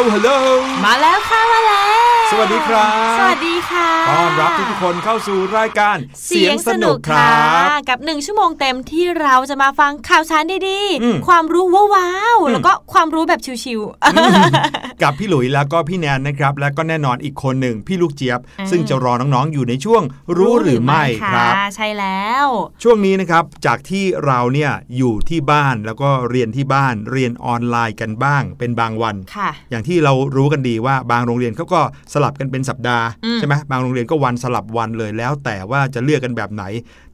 [0.00, 0.30] ฮัลโหลฮัลโหล
[0.84, 7.30] มาแล้วค่ะมาแล้วสวัสดีครับ สวัสดีค่ะต้อนรับทุกๆคนเข้าสู่รายการ เสียงสนุกค่ะ
[7.88, 13.80] กับหนึ่งชั่วโมงเต็มที่เราจะมาฟังข่าวสารดีอืมๆความรู้ว้าวอืมๆแล้วก็ความรู้แบบชิว
[15.02, 21.02] กับพี่หลุยแล้วก็พี่แนนนะครับ และก็แน่นอนอีกคนหนึ่งพี่ลูกเจี๊ยบอืมซึ่งจะรอน้องๆอยู่ในช่วงๆรู้หรือไม่
[21.32, 22.46] ครับะใช่แล้ว
[22.82, 31.80] ช่วงนี้นะครับจากที่เราเนี่ยอยู่ที่บ้านแล้วก็เรียนที่บ้านเรียนออนไลน์กันบ้าง เป็นบางวันค่ะอย่างที่เรารู้กันดีว่าบางโรงเรียนเขาก็
[32.12, 36.64] สลับกันเป็นสัปดาห์อืมใช่ไหมบางโรงเรียนก็วันสลับวันเลยแล้ว แต่ว่าจะเลือกกันแบบไหน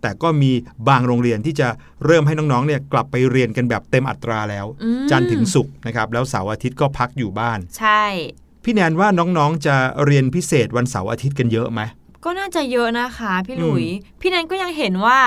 [0.07, 0.53] แต่ก็มี
[0.89, 1.69] บางโรงเรียนที่จะ
[2.05, 8.05] เริ่มให้น้องๆเนี่ยกลับไปเรียนกันแบบเต็มอัตราแล้วอืมจันทร์ถึงศุกร์นะครับแล้วเสาร์อาทิตย์ก็พักอยู่บ้าน ใช่
[8.65, 11.81] พี่แนนว่าน้องๆจะเรียนพิเศษวันเสาร์อาทิตย์กันเยอะไหม
[12.25, 13.85] ก็น่าจะเยอะนะคะ พี่หลุย
[14.21, 15.19] พี่แนนก็ยังเห็นว่า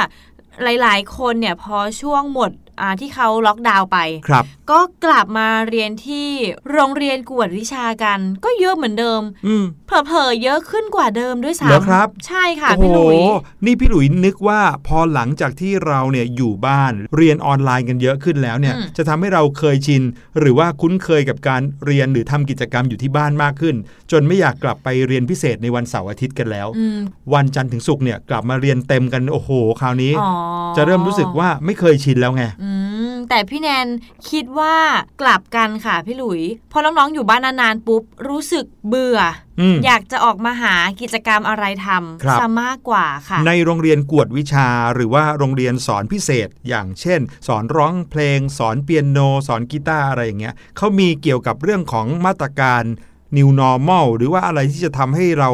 [0.63, 2.68] หลาย ๆ คนเนี่ยพอช่วงหมดอ่า
[2.99, 3.97] ที่เขาล็อกดาวน์ไป
[4.27, 6.27] ครับ ก็กลับมาเรียนที่
[6.71, 13.17] โรงเรียนกวดวิชากัน ก็เยอะเหมือนเดิมอืมเผลอๆเยอะขึ้นกว่าเดิมด้วยซ้ำเหรอครับ ใช่ค่ะโอ้โหพี่หลุย
[13.65, 20.03] นี่พี่หลุยนึกว่าพอหลังจากที่เราเนี่ยอยู่บ้านเรียนออนไลน์กันเยอะขึ้นแล้วเนี่ยอืมจะทำให้เราเคยชิน
[20.39, 23.75] หรือว่าคุ้นเคยกับการเรียนหรือทำกิจกรรมอยู่ที่บ้านมากขึ้น
[24.11, 26.97] จนไม่อยากกลับไปเรียนพิเศษในวันเสาร์อาทิตย์กันแล้วอืม
[27.33, 30.31] วันจันทร์ถึงศุกร์เนี่ยกลับมาเรียนเต็มกันโอ้โห คราวนี้อ๋อ
[30.77, 32.68] จะเริ่มรู้สึกว่าไม่เคยชินแล้วไงอืม
[33.29, 33.87] แต่พี่แนน
[34.29, 34.75] คิดว่า
[35.21, 39.19] กลับกันค่ะพี่หลุยพอน้องๆอยู่บ้านนานๆปุ๊บรู้สึกเบื่อ
[39.59, 41.87] อมอยากจะออกมาหากิจกรรมอะไรท
[42.23, 52.83] ครับำซะมากกว่าค่ะ ในโรงเรียนกวดวิชาหรือว่าโรงเรียนสอนพิเศษ อย่างเช่น สอนร้องเพลง สอนเปียโน สอนกีตาร์อะไรอย่างเงี้ยเขามีเกี่ยวกับเรื่องของมาตรการ
[53.37, 55.49] new normal หรือว่าอะไรที่จะทำให้เรา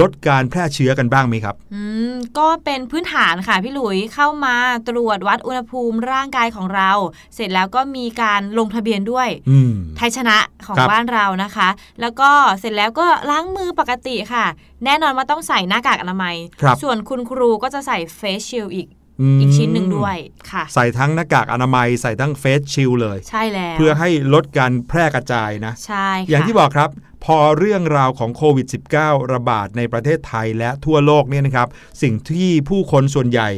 [0.00, 1.82] ลดการแพร่เชื้อกันบ้างไหมครับอื
[2.12, 4.56] มก็เป็นพื้นฐานค่ะพี่หลุยเข้ามา
[4.88, 6.90] ตรวจวัดอุณหภูมิร่างกายของเรา
[7.34, 11.68] เสร็จแล้วก็มีการลงทะเบียนด้วยอืมไทยชนะของครับบ้านเรานะคะ
[12.00, 12.30] แล้วก็
[12.60, 14.46] เสร็จแล้วก็ล้างมือปกติค่ะ
[14.84, 18.88] แน่นอนว่าต้องใส่หน้ากากอนามัยครับส่วนคุณครูก็จะใส่เฟสชิลอีก
[19.36, 20.16] มอีกชิ้นหนึ่งด้วย
[20.50, 26.88] ค่ะ ใส่ทั้งหน้ากากอนามัยใส่ทั้งเฟสชิลเลย ใช่แล้ว เพื่อให้ลดการแพร่กระจายนะ ใช่ค่ะอย่างที่บอกครับ
[27.24, 28.66] พอเรื่องราวของโควิด
[28.98, 31.68] -19 ระบาดในประเทศไทยและทั่วโลกเนี่ยนะครับ
[32.02, 33.48] สิ่งที่ผู้คนส่วนใหญ่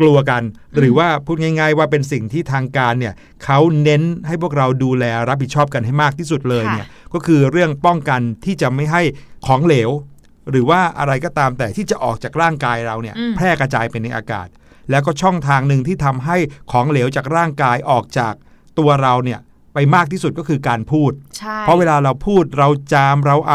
[0.00, 0.42] กลัวกัน
[0.76, 9.02] หรือว่าพูดง่าย ๆ ว่าเป็นสิ่งที่ทางการเนี่ยเขาเน้นให้พวกเราดูแลรับผิดชอบกันให้มากที่สุดเลยเนี่ยก็คือเรื่องป้องกันที่จะไม่ให้
[9.46, 9.90] ของเหลว
[10.50, 14.48] หรือว่าอะไรก็ตามแต่ที่จะออกจากร่างกายเราเนี่ยแพร่กระจายไปในอากาศ
[14.90, 16.36] แล้วก็ช่องทางหนึ่งที่ทำให้
[16.72, 18.34] ของเหลวจากร่างกายออกจาก
[18.78, 19.40] ตัวเราเนี่ย
[19.80, 23.54] ไปมากที่สุดก็คือการพูดใช่เพราะเวลาเราพูดเราจามเราไอ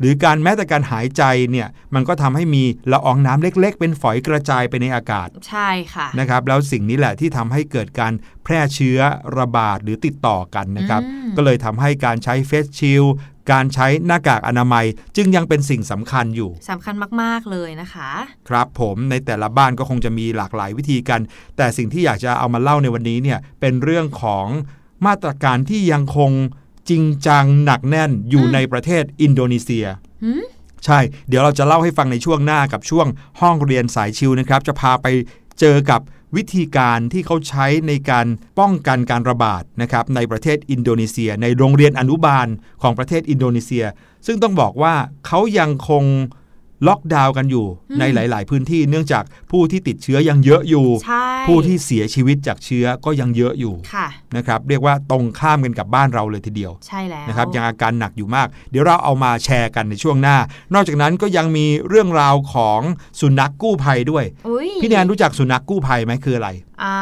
[0.00, 8.12] หรือการแม้แต่การหายใจเนี่ยมันก็ทำให้มีละอองน้ำเล็ก ๆ เป็นฝอยกระจายไปในอากาศ ใช่ค่ะนะครับแล้วสิ่งนี้แหละที่ทำให้เกิดการ
[8.44, 8.98] แพร่เชื้อ
[9.38, 13.04] ระบาดหรือติดต่อกันนะครับอืมก็เลยทำให้การใช้เฟสชิล
[13.52, 14.84] การใช้หน้ากากอนามัย
[15.16, 18.10] จึงยังเป็นสิ่งสำคัญอยู่สำคัญมาก ๆ เลยนะคะ
[18.48, 21.20] ครับผมในแต่ละบ้านก็คงจะมีหลากหลายวิธีกัน
[21.56, 24.46] แต่สิ่งที่อยากจะเอามาเล่าในวันนี้เนี่ยเป็นเรื่องของ
[25.06, 26.30] มาตรการที่ยังคง
[26.90, 29.86] จริงจังหนักแน่นอยู่อืมในประเทศอินโดนีเซีย
[30.24, 30.42] หืม
[30.84, 33.06] ใช่ เดี๋ยวเราจะเล่าให้ฟังในช่วงหน้ากับช่วง
[33.40, 35.06] ห้องเรียนสายชิวนะครับ จะพาไป
[35.60, 36.00] เจอกับ
[36.36, 38.26] วิธีการที่เขาใช้ในการ
[38.58, 42.46] ป้องกันการระบาดนะครับในประเทศอินโดนีเซีย ในโรงเรียนอนุบาล
[42.82, 43.84] ของประเทศอินโดนีเซีย
[44.26, 44.94] ซึ่งต้องบอกว่า
[45.26, 46.04] เขายังคง
[46.88, 60.36] ล็อกดาวน์กันอยู่อืมในหลาย ๆ พื้นที่เนื่องจากผู้ที่ติดเชื้อยังเยอะอยู่ใช่ผู้ที่เสียชีวิตจากเชื้อก็ยังเยอะอยู่ค่ะนะครับเรียกว่าตรงข้ามกันกับบ้านเราเลยทีเดียวใช่แล้วนะครับยังอาการหนักอยู่มาก เดี๋ยวเราเอามาแชร์กันในช่วงหน้า
[60.74, 62.80] นอกจากนั้นก็ยังมีเรื่องราวของ
[63.20, 66.48] สุนัขกู้ภัยด้วยอุ้ยพี่แนนรู้จักสุนัขกู้ภัยไหมคืออะไร
[66.84, 66.96] อ่า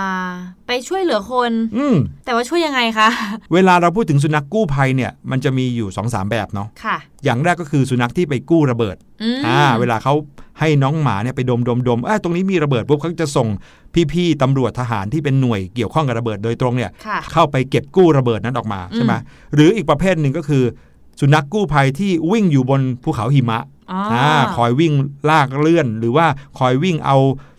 [0.67, 3.09] ไปช่วยเหลือคน อืมแต่ว่าช่วยยังไงคะ
[3.55, 10.15] เวลาเราพูดถึงสุนัขกู้ภัยเนี่ย มันจะมีอยู่2อสามแบบเนาะค่ะ อย่างแรกก็คือสุนัขที่ไปกู้ระเบิดอืมอ่าเวลาเขา
[10.61, 13.49] ให้น้องหมาเนี่ยไปดมดมดมเอ้ยตรงนี้มีระเบิดปุ๊บเขาจะส่ง
[14.13, 19.13] พี่ๆตำรวจทหารที่เป็นหน่วยเกี่ยวข้องกับระเบิดโดยตรงเนี่ยค่ะเข้าไปเก็บกู้ระเบิดนั้นออกมาใช่ไหม
[19.55, 20.65] หรืออีกประเภทหนึ่งก็คือ
[21.21, 23.61] สุนัขกู้ภัยที่วิ่งอยู่บนภูเขาหิมะ
[23.93, 24.93] อ๋ออ่าคอยวิ่ง
[25.31, 26.27] ลากเลื่อน หรือว่า
[26.59, 27.17] คอยวิ่งเอา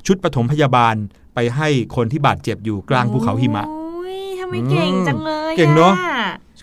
[0.07, 0.95] ชุดปฐมพยาบาล
[1.35, 6.11] ไปให้คนที่บาดเจ็บอยู่กลางภูเขาหิมะโอ้ยทำไมเก่งจังเลยเก่งเนอะอ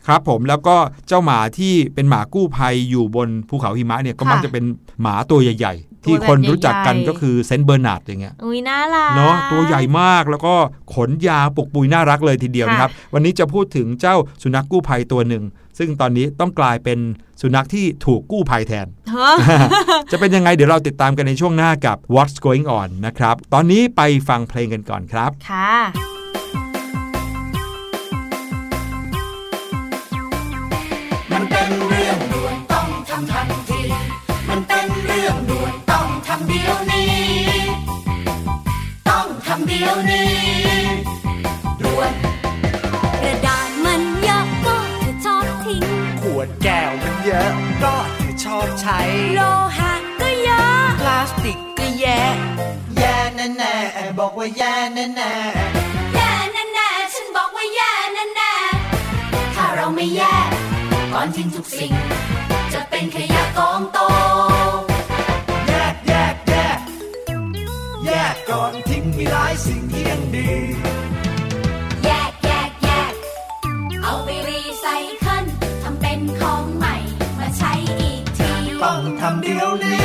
[0.06, 0.76] ครับผมแล้วก็
[1.08, 4.64] เจ้าหมาที่เป็นหมากู้ภัยอยู่บนภูเขาหิมะเนี่ยก็มักจะเป็น
[5.02, 10.54] หมาตัวใหญ่ ๆ ที่คนรู้จักกันก็คือเซนต์เบอร์นาร์ดอย่างเงี้ยอุ้ยน่ารักเนาะตัวใหญ่มากแล้วก็
[10.94, 15.42] ขนยาวปกปุยน่ารักเลยทีเดียวค่ะนะครับ วันนี้จะพูดถึงเจ้าสุนัขกู้ภัยตัวหนึ่ง
[15.78, 16.98] ซึ่งตอนนี้ต้องกลายเป็น
[17.40, 18.86] สุนัขที่ถูกกู้ภัยแทน
[20.10, 25.74] จะเป็นยังไงเดี๋ยวเราติดตามกันในช่วงหน้ากับ What's Going On นะครับ ตอนนี้ไปฟังเพลงกันก่อนครับ ค่ะ
[31.32, 47.50] มันเวดแก้วมันเยอะ
[47.84, 48.98] ก็ถือชอบใช้
[49.34, 49.40] โล
[49.78, 52.20] หะก็เยอะ พลาสติกก็แย่
[52.98, 53.74] แย่แน่แน่
[54.18, 55.32] บอกว่าแย่แน่แน่
[56.14, 58.52] แย่แน่แน่ฉันบอกว่าแย่แน่แน่
[59.54, 60.36] ถ้าเราไม่แย่
[61.12, 61.92] ก่อนทิ้งทุกสิ่ง
[62.72, 63.98] จะเป็นขยะกองโต
[65.68, 66.78] แยกแยกแยก
[68.06, 70.50] แยกก่อนทิ้งมีหลายสิ่งที่ยังดี
[79.28, 79.97] I'm the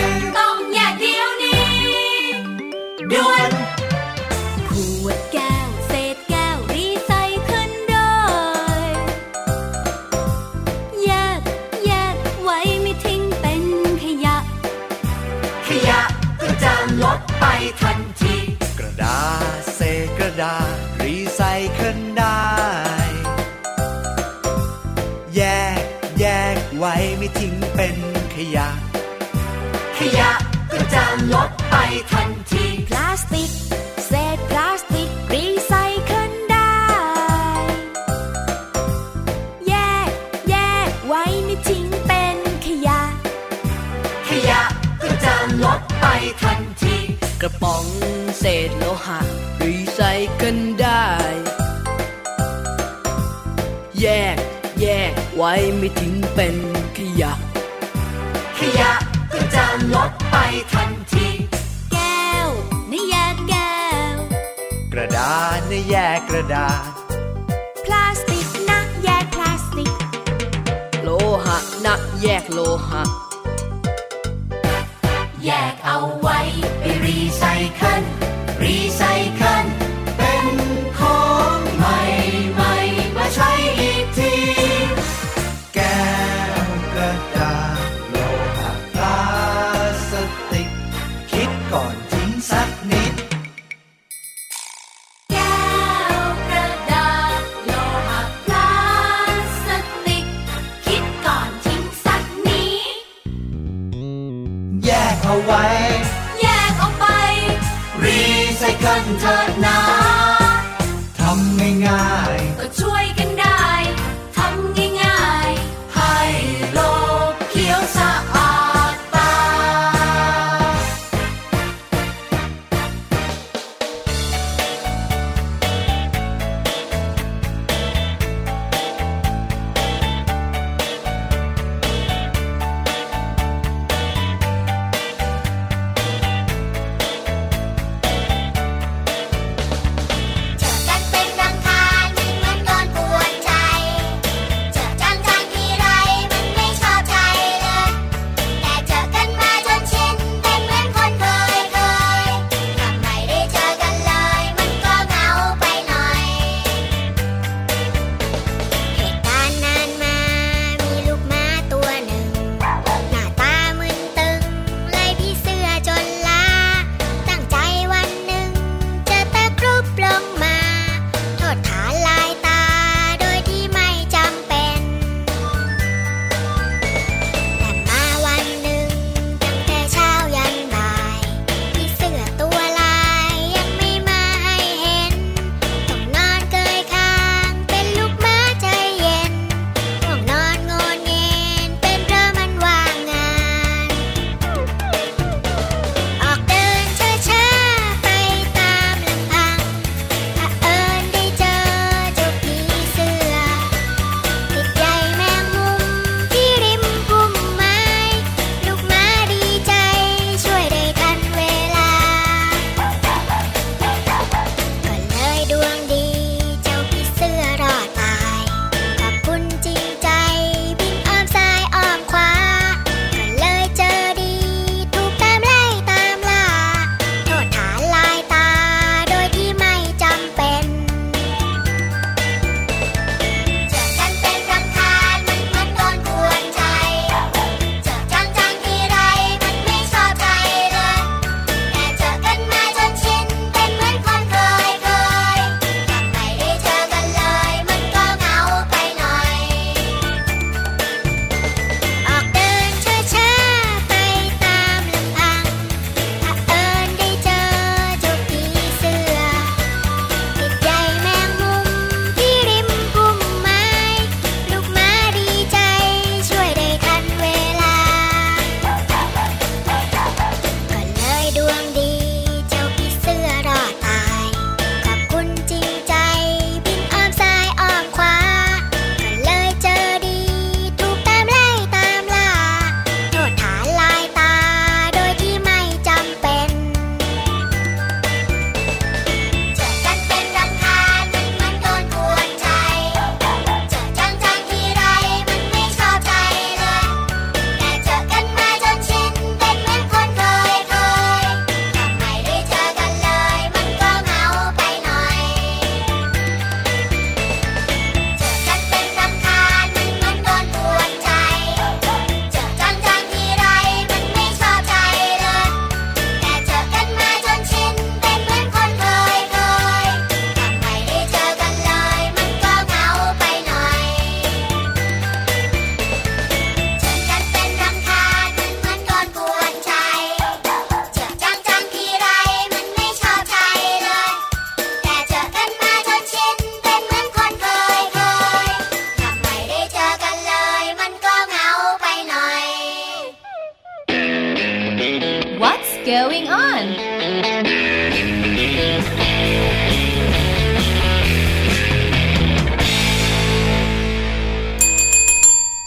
[55.77, 56.55] ไม่ทิ้งเป็น
[56.98, 57.33] ขยะ
[58.57, 58.91] ขยะ
[59.31, 60.36] ก็จะลดไป
[60.74, 61.27] ทันที
[61.91, 62.48] แก้ว
[62.89, 63.77] ในแยกแก้
[64.13, 64.15] ว
[64.93, 66.92] กระดาษในแยกกระดาษ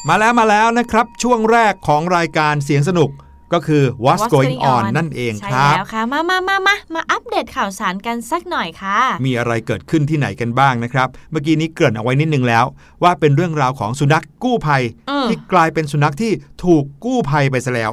[0.09, 3.11] มาแล้วมาแล้วนะครับ ช่วงแรกของรายการเสียงสนุก
[3.53, 12.65] ก็คือ What's, What's Going Going On On นั่นเองใช่ครับแล้วค่ะ มามามามามาอัปเดตข่าวสารกันสักหน่อยค่ะ มีอะไรเกิดขึ้นที่ไหนกันบ้างนะครับ เมื่อกี้นี้เกริ่นเอาไว้นิดนึงแล้ว
[13.03, 16.33] ว่าเป็นเรื่องราวของสุนัขกู้ภัยอืมที่กลายเป็นสุนัขที่
[16.65, 17.93] ถูกกู้ภัยไปซะแล้ว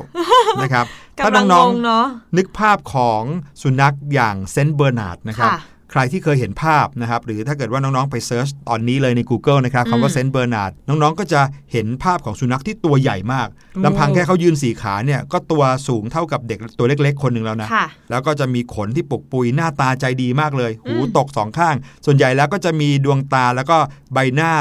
[0.64, 0.86] นะครับ
[1.18, 3.24] ถ้ากำลังน้องงงเนาะๆนึกภาพของ
[3.62, 5.60] สุนัขอย่างเซนต์เบอร์นาร์ดนะครับค่ะ
[5.94, 21.76] ใครที่เคยเห็นภาพนะครับหรือถ้าเกิดว่าน้องๆไป search ตอนนี้เลยใน Google นะครับอืมคำว่าเซนต์เบอร์นาร์ดน้องๆ ก็จะเห็นภาพของสุนัขที่ตัวใหญ่มากโอ้ลำพังแค่เขายืนสี่ขาเนี่ยก็ตัวสูงเท่ากับเด็กตัวเล็ก ๆ คนหนึ่งแล้วนะค่ะแล้วก็จะมีขนที่ปกปุยหน้าตาใจดีมากเลย หูอืมตกสองข้าง
[22.06, 23.78] ส่วนใหญ่แล้วก็จะมีดวงตาแล้วก็
[24.14, 24.54] ใบหน้า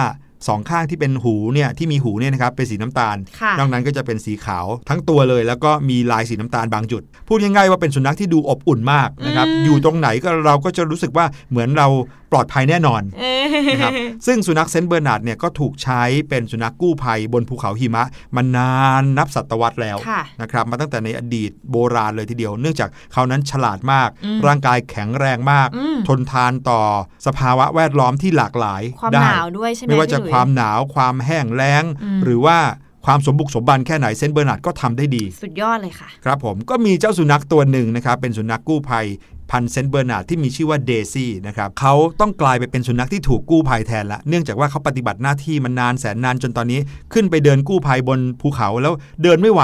[0.49, 11.89] สองข้างที่เป็นหูเนี่ยที่มีหูเนี่ยนะครับเป็นสีน้ำตาลค่ะนอกนั้นก็จะเป็นสีขาวทั้งตัวเลย แล้วก็มีลายสีน้ำตาลบางจุด พูดง่ายๆว่าเป็นสุนัขที่ดูอบอุ่นมากนะครับอืมอยู่ตรงไหนก็เราก็จะรู้สึกว่าเหมือนเรา
[12.33, 13.93] ปลอดภัยแน่นอนเอ๊ะนะครับ
[14.27, 18.05] ซึ่งสุนัขเซนต์เบอร์นาร์ดเนี่ยก็ถูกใช้เป็นสุนัขกู้ภัยบนภูเขาหิมะ
[18.37, 26.81] มานานนับศตวรรษแล้วค่ะนะครับมาตั้งแต่ในอดีตโบราณเลยทีเดียว เนื่องจากเขานั้นฉลาดมากอืมร่างกายแข็งแรงมากอืมทนทานต่อ
[27.27, 32.59] สภาวะแวดล้อมที่หลากหลายความได้หนาวด้วยใช่ไหมไม่ว่าจะพี่หลุยความหนาว ความแห้งแล้งอืมหรือว่า
[33.07, 39.07] ความสมบุกสมบันแค่ไหนเซนต์เบอร์นาร์ดก็ทำได้ดี สุดยอดเลยค่ะ ครับผมก็มีเจ้าสุนัขตัวหนึ่งนะครับ เป็นสุนัขกู้ภัย
[39.51, 46.81] พันธุ์เซนต์เบอร์นาร์ดที่มีชื่อว่าเดซี่นะครับเขาต้องกลายไปเป็นสุนัขที่ถูกกู้ภัยแทนละ เนื่องจากว่าเขาปฏิบัติหน้าที่มันนานแสนนานจนตอนนี้
[47.13, 48.93] ขึ้นไปเดินกู้ภัยบนภูเขาแล้ว
[49.23, 49.63] เดินไม่ไหว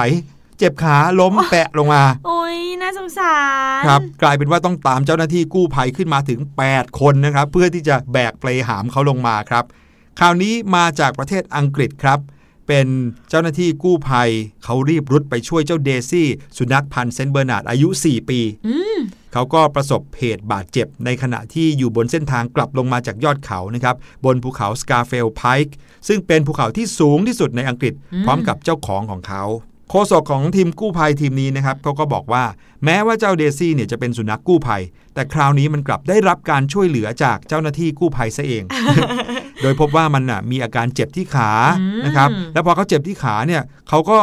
[0.59, 3.37] เจ็บขาล้มแปะลงมา โอ้ยน่าสงสา
[3.81, 9.65] รครับกลายเป็นว่าต้องตามเจ้าหน้าที่กู้ภัยขึ้นมาถึง 8 คนนะครับเพื่อที่จะแบกเปลหามเขาลงมาครับ
[10.19, 12.21] คราวนี้มาจากประเทศอังกฤษครับ
[12.69, 12.87] เป็น
[13.29, 14.31] เจ้าหน้าที่กู้ภัย
[14.65, 18.99] เขารีบรุดไปช่วยเจ้าเดซี่ สุนัขพันธุ์เซนต์เบอร์นาร์ดอายุ 4 ปีอืม
[19.33, 25.77] เขาก็ประสบเหตุบาดเจ็บในขณะที่อยู่บนเส้นทางกลับลงมาจากยอดเขานะครับ บนภูเขาสกาเฟลไพค์
[26.09, 29.45] ซึ่งเป็นภูเขาที่สูงที่สุดในอังกฤษอืมพร้อมกับเจ้าของของเขา
[29.91, 32.45] โฆษกของทีมกู้ภัยทีมนี้นะครับเขาก็บอกว่า
[32.85, 34.83] แม้ว่าเจ้าเดซี่เนี่ยจะเป็นสุนัขกู้ภัย
[35.15, 38.63] แต่คราวนี้มันกลับได้รับการช่วยเหลือจากเจ้าหน้าที่กู้ภัยซะเอง
[39.63, 44.19] โดยพบว่ามันน่ะมีอาการเจ็บที่ขาอืมนะครับแล้วพอเขาเจ็บที่ขาเนี่ยเขาก็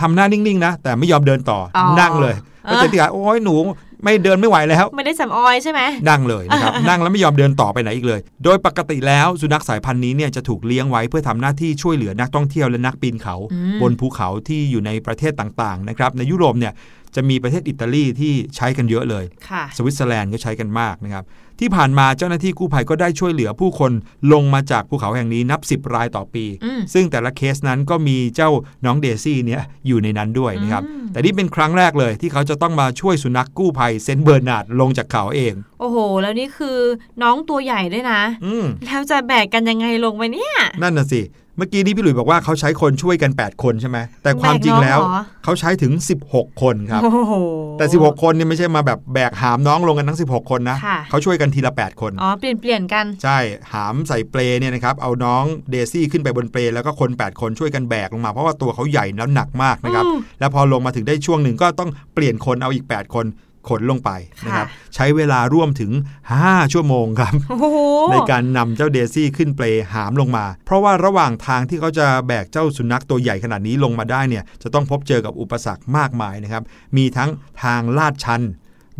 [0.00, 2.34] ทำหน้านิ่งๆนะแต่ไม่ยอมเดินต่อออนั่งเลย
[2.70, 3.56] ก็เจ็บที่ขาโอ้ยหนู
[4.04, 16.72] ไม่เดินไม่ไหวแล้ว ไม่ได้สำออยใช่ไหมนั่งเลยนะครับนั่งแล้วไม่ยอมเดินต่อไปไหนอีกเลย โดยปกติแล้วสุนัขสายพันธุ์นี้เนี่ยจะถูกเลี้ยงไว้เพื่อทำหน้าที่ช่วยเหลือนักท่องเที่ยวและนักปีนเขาอืมบนภูเขาที่อยู่ในประเทศต่างๆนะครับในยุโรปเนี่ย
[17.14, 21.24] จะมีประเทศอิตาลีที่ใช้กันเยอะเลยค่ะสวิตเซอร์แลนด์ก็ใช้กันมากนะครับ
[21.60, 23.92] ที่ผ่านมาเจ้าหน้าที่กู้ภัยก็ได้ช่วยเหลือผู้คน
[24.32, 28.50] ลงมาจากภูเขาแห่งนี้นับ 10 รายต่อปีอืมซึ่งแต่ละเคสนั้นก็มีเจ้า
[28.84, 36.78] น้องเดซี่เนี่ยอยู่ในนั้นด้วยนะครับอืมแต่นี่เป็นครั้งแรกเลยที่เขาจะต้องมาช่วยสุนัขกู้ภัยเซนต์เบอร์นาร์ดลงจากเขาเอง โอ้โห แล้วนี่คือ
[37.22, 41.22] น้องตัวใหญ่ด้วยนะอืมแล้วจะแบกกันยังไงลงไปเนี่ย นั่นน่ะสิ
[41.56, 45.92] เมื่อกี้นี้พี่หลุยบอกว่าเขาใช้คนช่วยกัน 8 คนใช่ไหมแต่ความจริงแล้วแบกน้องเหรอเขาใช้ถึง
[46.26, 47.34] 16 คนครับโอ้โห
[47.78, 53.38] แต่ 16 คนเนี่ยไม่ใช่มาแบบแบกหามน้องลงกันทั้ง 16 คนนะค่ะเขาช่วยกันทีละ 8 คนอ๋อเปลี่ยนเปลี่ยนกัน ใช่
[53.72, 63.26] หามใส่เปลเนี่ยนะครับเอาน้องเดซี่ขึ้นไปบนเปลแล้วก็คน 8 คนช่วยกันแบกลงมาเพราะว่าตัวเขาใหญ่แล้วหนักมากนะครับอืมแล้วพอลงมาถึงได้ช่วงหนึ่งก็ต้องเปลี่ยนคนเอาอีก 8 คน
[63.68, 64.10] ขนลงไป
[64.46, 65.92] นะครับค่ะใช้เวลาร่วมถึง
[66.32, 67.78] 5 ชั่วโมงครับโอ้โห
[68.12, 76.62] ในการนำเจ้าเดซี่ขึ้นเปลหามลงมา เพราะว่าระหว่างทางที่เขาจะแบกเจ้าสุนัขตัวใหญ่ขนาดนี้ลงมาได้เนี่ยจะต้องพบเจอกับอุปสรรคมากมายนะครับ
[76.96, 77.30] มีทั้ง
[77.62, 78.42] ทางลาดชัน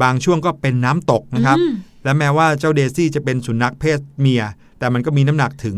[0.02, 1.74] บางช่วงก็เป็นน้ำตกนะครับอืม
[2.04, 4.42] และแม้ว่าเจ้าเดซี่จะเป็นสุนัขเพศเมีย
[4.78, 5.76] แต่มันก็มีน้ำหนักถึง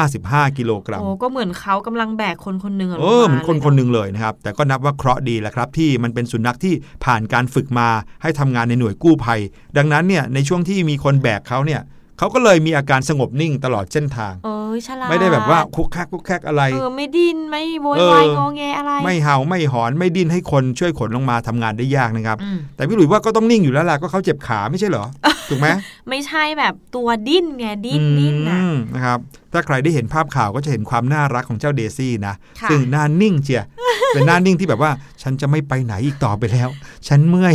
[0.00, 6.74] 55 กิโลกรัมโอ้ก็เหมือนเขากำลังแบกคนคนหนึ่งะเอลงอมาเหมือนคนลยคนหนึ่งเลยนะครับ แต่ก็นับว่าเคราะห์ดีแหละครับ ที่มันเป็นสุนัขที่
[7.04, 7.88] ผ่านการฝึกมา
[8.22, 9.40] ให้ทำงานในหน่วยกู้ภัย
[9.76, 11.80] ดังนั้นเนี่ยในช่วงที่มีคนแบกเขาเนี่ย
[12.18, 25.04] เขาก็เลยมีอาการสงบนิ่งตลอดเส้นทาง เออฉลาดไม่ได้แบบว่าคุกคักคุกคักอะไร เออไม่ดิ้นไม่โวยวายเอองอแงอะไร ไม่เห่าไม่หอนไม่ดิ้นให้คนช่วยขนลงมาทำงานได้ยากนะครับอืมแต่พี่หลุยว่าก็ต้องนิ่งอยู่แล้วล่ะก็เขาเจ็บขาไม่ใช่เหรอ
[25.50, 25.68] ถูกไหม
[26.08, 29.20] ไม่ใช่แบบตัวดิ้นไงดิ้นดิ้นนะอืมนะครับ
[29.52, 33.62] ถ้าใครได้เห็นภาพข่าวก็จะเห็นความน่ารักของเจ้าเดซี่นะค่ะซึ่งหน้านิ่งเจีย
[34.14, 36.68] เป็นหน้านิ่งที่แบบว่า ฉันจะไม่ไปไหนอีกต่อไปแล้ว
[37.08, 37.54] ฉันเมื่อย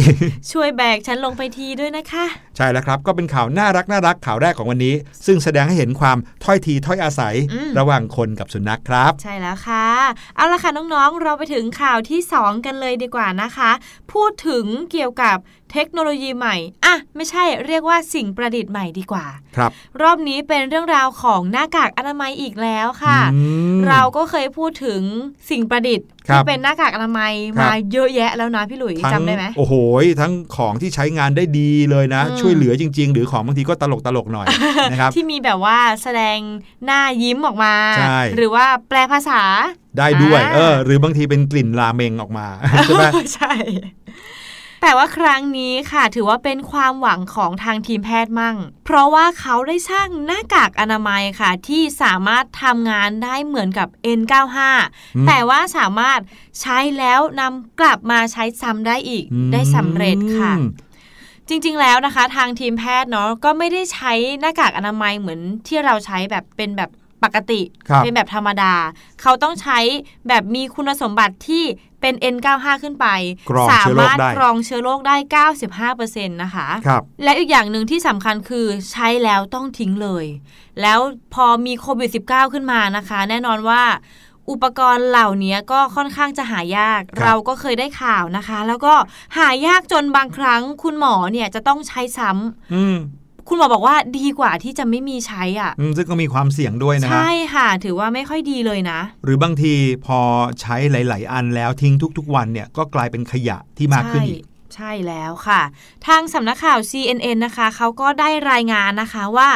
[0.52, 2.26] ช่วยแบกฉันลงไปทีด้วยนะคะ
[2.58, 9.86] ใช่แล้วครับ ก็เป็นข่าวน่ารักน่ารักข่าวแรกของวันนี้ ซึ่งแสดงให้เห็นความถ้อยทีถ้อยอาศัยอืมระหว่างคนกับสุนัขครับ ใช่แล้วค่ะ
[10.36, 13.72] เอาละค่ะน้องๆ เราไปถึงข่าวที่ 2 กันเลยดีกว่านะคะ
[14.14, 15.38] พูดถึงเกี่ยวกับ
[15.74, 19.26] เทคโนโลยีใหม่อะไม่ใช่เรียกว่าสิ่งประดิษฐ์ใหม่ดีกว่า
[19.56, 23.40] ครับ รอบนี้เป็นเรื่องราวของหน้ากากอนามัยอีกแล้วค่ะอื
[23.78, 25.02] มเราก็เคยพูดถึง
[25.50, 29.74] สิ่งประดิษฐ์ครับที่เป็นหน้ากากอนามัยครับมาเยอะแยะแล้วนะพี่หลุยทั้งจำได้ไหมโอ้โห
[30.22, 34.48] ทั้งของที่ใช้งานได้ดีเลยนะอืมช่วยเหลือจริง ๆ หรือของบางทีก็ตลกตลกๆหน่อย
[34.92, 36.38] นะครับที่มีแบบว่าแสดง
[36.86, 39.42] หน้ายิ้มออกมาใช่หรือว่าแปลภาษา
[39.98, 42.48] ได้ด้วยอ่าเออหรือบางทีเป็นกลิ่นราเมงออกมา
[42.86, 43.54] ใช่ไหมใช่
[44.82, 53.88] แต่ว่าครั้งนี้ค่ะถือว่าเป็นความหวังของทางทีมแพทย์มั่ง เพราะว่าเขาได้สร้างหน้ากากอนามัยค่ะ ที่สามารถทำงานได้เหมือนกับ
[54.20, 54.58] N95
[55.16, 56.20] อืมแต่ว่าสามารถ
[56.62, 60.66] ใช้แล้วนำกลับมาใช้ซ้ำได้อีกได้สำเร็จค่ะอืม
[61.50, 66.90] จริงๆ แล้วนะคะ ทางทีมแพทย์เนาะก็ไม่ได้ใช้หน้ากากอนามัยเหมือนที่เราใช้แบบเป็นแบบ
[67.24, 68.74] ปกติครับเป็นแบบธรรมดา
[69.22, 69.80] เขาต้องใช้
[70.28, 71.64] แบบมีคุณสมบัติที่
[72.02, 73.08] เป็น N95 ขึ้นไป
[73.50, 75.16] กรองสาเชื้อโรคมารถได้กรองเชื้อโรคได้
[75.94, 80.26] 95%นะคะครับและอีกอย่างหนึ่งที่สำคัญคือใช้แล้วต้องทิ้งเลย
[80.82, 81.00] แล้ว
[81.34, 83.84] พอมีโควิด -19 ขึ้นมานะคะ แน่นอนว่า
[84.50, 88.94] อุปกรณ์เหล่านี้ก็ค่อนข้างจะหายากครับเราก็เคยได้ข่าวนะคะ แล้วก็
[89.38, 92.98] หายากจนบางครั้งคุณหมอเนี่ยจะต้องใช้ซ้ำอืม
[93.50, 99.74] คุณหมอบอกว่าดีกว่าที่จะไม่มีใช้อะอืมซึ่งก็มีความเสี่ยงด้วยนะฮะใช่ค่ะ ถือว่าไม่ค่อยดีเลยนะ หรือบางที
[100.06, 100.20] พอ
[100.62, 104.44] ใช้หลาย ๆ อันแล้วทิ้งทุก ๆ วันเนี่ยก็กลายเป็นขยะที่มากขึ้นอีก
[104.78, 105.62] ใช่แล้วค่ะ
[106.08, 109.50] ทางสำนักข่าว CNN นะคะเขาก็ได้รายงานนะคะว่า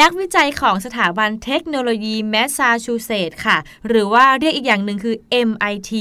[0.00, 3.56] นักวิจัยของสถาบันเทคโนโลยีแมสซาชูเซตส์ค่ะ
[3.88, 5.16] หรือว่าเรียกอีกอย่างหนึ่งคือ
[5.48, 5.92] MIT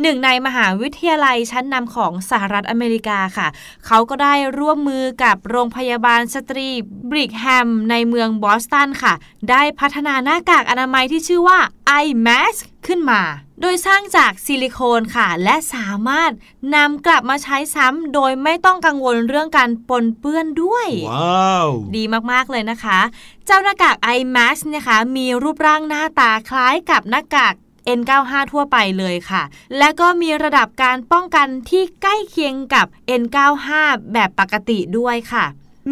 [0.00, 3.48] หนึ่งในมหาวิทยาลัยชั้นนำของสหรัฐอเมริกาค่ะ
[3.86, 6.68] เขาก็ได้ร่วมมือกับโรงพยาบาลสตรี
[7.10, 9.14] บริกแฮมในเมืองบอสตันค่ะ
[9.50, 11.58] ได้พัฒนาหน้ากากอนามัยที่ชื่อว่า
[12.02, 13.22] iMask ขึ้นมา
[13.60, 16.32] โดยสร้างจากซิลิโคนค่ะ และสามารถ
[16.74, 23.00] นำกลับมาใช้ซ้ำโดยไม่ต้องกังวลเรื่องการปนเปื้อนด้วย ว้าว ดีมากๆเลยนะคะ
[23.46, 27.54] เจ้าหน้ากาก iMask เนะคะ มีรูปร่างหน้าตาคล้ายกับหน้ากาก
[27.98, 29.42] N95 ทั่วไปเลยค่ะ
[29.78, 32.86] และก็มีระดับการป้องกันที่ใกล้เคียงกับ
[33.20, 33.68] N95
[34.12, 35.44] แบบปกติด้วยค่ะ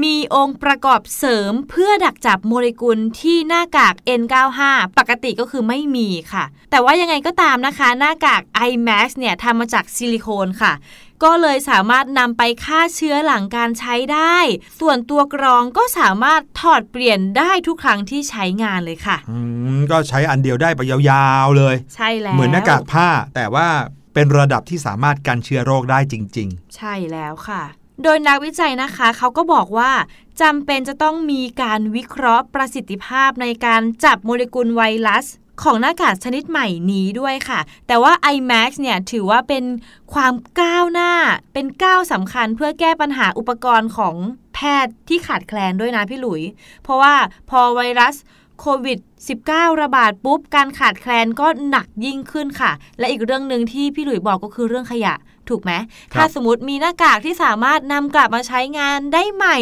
[0.03, 4.61] มีองค์ประกอบเสริมเพื่อดักจับโมเลกุลที่หน้ากาก N95
[4.99, 10.73] ปกติก็คือไม่มีค่ะ แต่ว่ายังไงก็ตามนะคะ หน้ากาก iMask เนี่ยทำมาจากซิลิโคนค่ะ
[11.25, 14.37] ก็เลยสามารถนำไปฆ่าเชื้อหลังการใช้ได้
[14.81, 19.39] ส่วนตัวกรองก็สามารถถอดเปลี่ยนได้ทุกครั้งที่ใช้งานเลยค่ะอื
[19.77, 23.69] มก็ใช้อันเดียวได้ไปยาวๆเลย ใช่แล้วเหมือนหน้ากากผ้าแต่ว่า
[24.15, 27.63] เป็นระดับที่สามารถกันเชื้อโรคได้จริงใช่แล้วค่ะ
[28.03, 29.93] โดยนักวิจัยนะคะเขาก็บอกว่า
[30.41, 35.27] จำเป็นจะต้องมีการวิเคราะห์ประสิทธิภาพในการจับโมเลกุลไวรัส
[35.63, 39.65] ของหน้ากากชนิดใหม่นี้ด้วยค่ะ แต่ว่า iMax เนี่ยถือว่าเป็น
[40.15, 41.13] ความก้าวหน้า
[41.55, 44.15] เป็นก้าวสำคัญเพื่อแก้ปัญหาอุปกรณ์ของ
[44.55, 46.43] แพทย์ที่ขาดแคลนด้วยนะพี่หลุย
[46.83, 47.15] เพราะว่า
[47.51, 48.15] พอไวรัส
[48.61, 48.99] โควิด
[49.41, 55.15] -19 ระบาดปุ๊บ การขาดแคลนก็หนักยิ่งขึ้นค่ะ และอีกเรื่องหนึ่งที่พี่หลุยบอกก็คือเรื่องขยะ
[55.53, 55.73] ถูกไหม
[56.13, 59.59] ครับถ้าสมมติมีหน้ากากที่สามารถนำกลับมาใช้งานได้ใหม่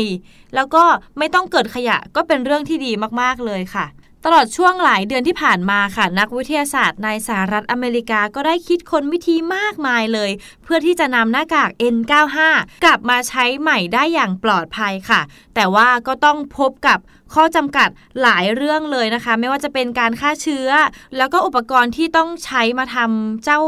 [0.55, 0.85] แล้วก็
[1.18, 3.87] ไม่ต้องเกิดขยะก็เป็นเรื่องที่ดีมากๆเลยค่ะ
[4.24, 10.31] ตลอดช่วงหลายเดือนที่ผ่านมาค่ะ นักวิทยาศาสตร์ในสหรัฐอเมริกาก็ได้คิดค้นวิธีมากมายเลย
[10.62, 12.38] เพื่อที่จะนำหน้ากาก N95
[12.85, 15.20] กลับมาใช้ใหม่ได้อย่างปลอดภัยค่ะ
[15.55, 16.98] แต่ว่าก็ต้องพบกับ
[17.35, 17.88] ข้อจำกัด
[18.23, 20.69] หลายเรื่องเลยนะคะ ไม่ว่าจะเป็นการฆ่าเชื้อ
[21.16, 23.61] แล้วก็อุปกรณ์ที่ต้องใช้มาทำเจ้า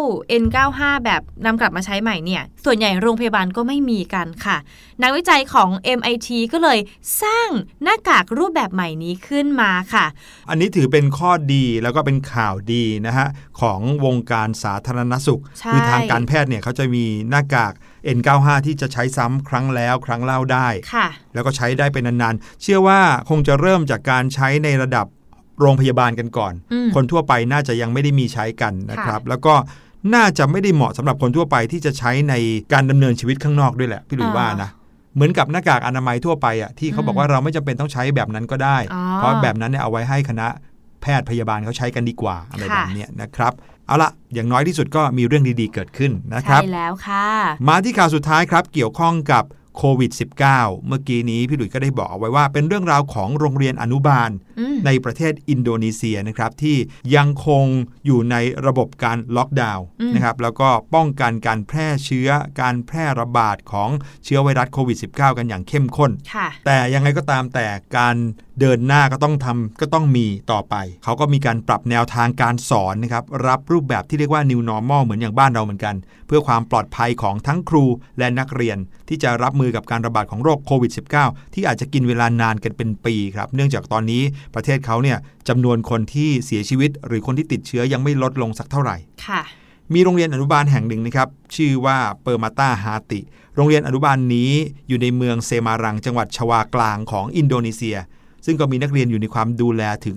[0.43, 4.57] N95 แบบนำกลับมาใช้ใหม่เนี่ย ส่วนใหญ่โรงพยาบาลก็ไม่มีกันค่ะ
[5.03, 6.79] นักวิจัยของ MIT ก็เลย
[7.23, 7.49] สร้าง
[7.83, 13.29] หน้ากากรูปแบบใหม่นี้ขึ้นมาค่ะๆอันนี้ถือเป็นข้อดีแล้วก็เป็นข่าวดีนะฮะ
[13.61, 17.73] ของวงการสาธารณสุขใช่คืทางการแพทย์เนี่ยเขาจะมีหน้ากาก
[18.17, 25.07] N95 ที่จะใช้ซ้ำครั้งแล้วครั้งเล่าได้ค่ะ แล้วก็ใช้ได้เป็นนานๆ เชื่อว่าคงจะเริ่มจากการใช้ในระดับ
[25.61, 29.55] โรงพยาบาลกันก่อนอืมคนทั่วไปน่าจะยังไม่ได้มีใช้กันนะครับ แล้วก็
[30.15, 32.35] น่าจะไม่ได้เหมาะสำหรับคนทั่วไปที่จะใช้ใน
[32.73, 34.71] การดำเนินชีวิตข้างนอกด้วยแหละพี่หลุยอ่าว่านะ
[35.15, 40.47] เหมือนกับหน้ากากอนามัยทั่วไปอะที่เขาบอกว่าเราไม่จำเป็นต้องใช้แบบนั้นก็ได้อ๋อเพราะแบบนั้นเนี่ยเอาไว้ให้คณะ
[41.03, 43.53] แพทย์พยาบาลเขาใช้กันดีกว่าอะไรค่ะแบบเนี้ยนะครับ
[43.87, 47.27] เอาละอย่างน้อยที่สุดก็มีเรื่องดีๆเกิดขึ้นนะครับใช่แล้วค่ะ
[47.69, 49.45] มาที่ข่าวสุดท้ายครับเกี่ยวข้องกับ
[49.77, 50.11] โควิด
[50.49, 54.52] -19 เมื่อกี้นี้พี่หลุยส์ก็ได้บอกเอาไว้ว่าเป็นเรื่องราวของโรงเรียนอนุบาลอือืม
[54.87, 56.77] ในประเทศอินโดนีเซียนะครับที่
[57.17, 57.65] ยังคง
[58.07, 62.29] อยู่ในระบบการล็อกดาวน์อืมนะครับแล้วก็ป้องกันการแพร่เชื้อ
[62.61, 63.91] การแพร่ระบาดของ
[64.25, 68.17] เชื้อไวรัสโควิด -19 กันอย่างเข้มข้นค่ะแต่ยังไงก็ตามแต่การ
[68.61, 75.95] เดินหน้าก็ต้องทำก็ต้องมีต่อไป เขาก็มีการปรับแนวทางการสอนนะครับรับรูปแบบที่เรียกว่า new normal เหมือนอย่างบ้านเราเหมือนกัน
[76.27, 77.85] เพื่อความปลอดภัยของทั้งครู
[78.19, 84.23] และนักเรียน ที่จะรับมือกับการระบาดของโรคโควิด -19 ที่อาจจะกินเวลานานกันเป็นปีครับ เนื่องจากตอนนี้
[84.55, 89.43] ประเทศเขาเนี่ยจำนวนคนที่เสียชีวิต หรือคนที่ติดเชื้อยังไม่ลดลงสักเท่าไหร่ค่ะ
[89.95, 93.21] มีโรงเรียนอนุบาลแห่งหนึ่งนะครับ ชื่อว่าเปอร์มาตาฮาติ
[93.57, 94.51] โรงเรียนอนุบาลนี้
[94.89, 97.97] อยู่ในเมืองเซมารัง จังหวัดชวากลางของอินโดนีเซีย
[98.47, 100.17] ซึ่งก็มีนักเรียนอยู่ในความดูแลถึง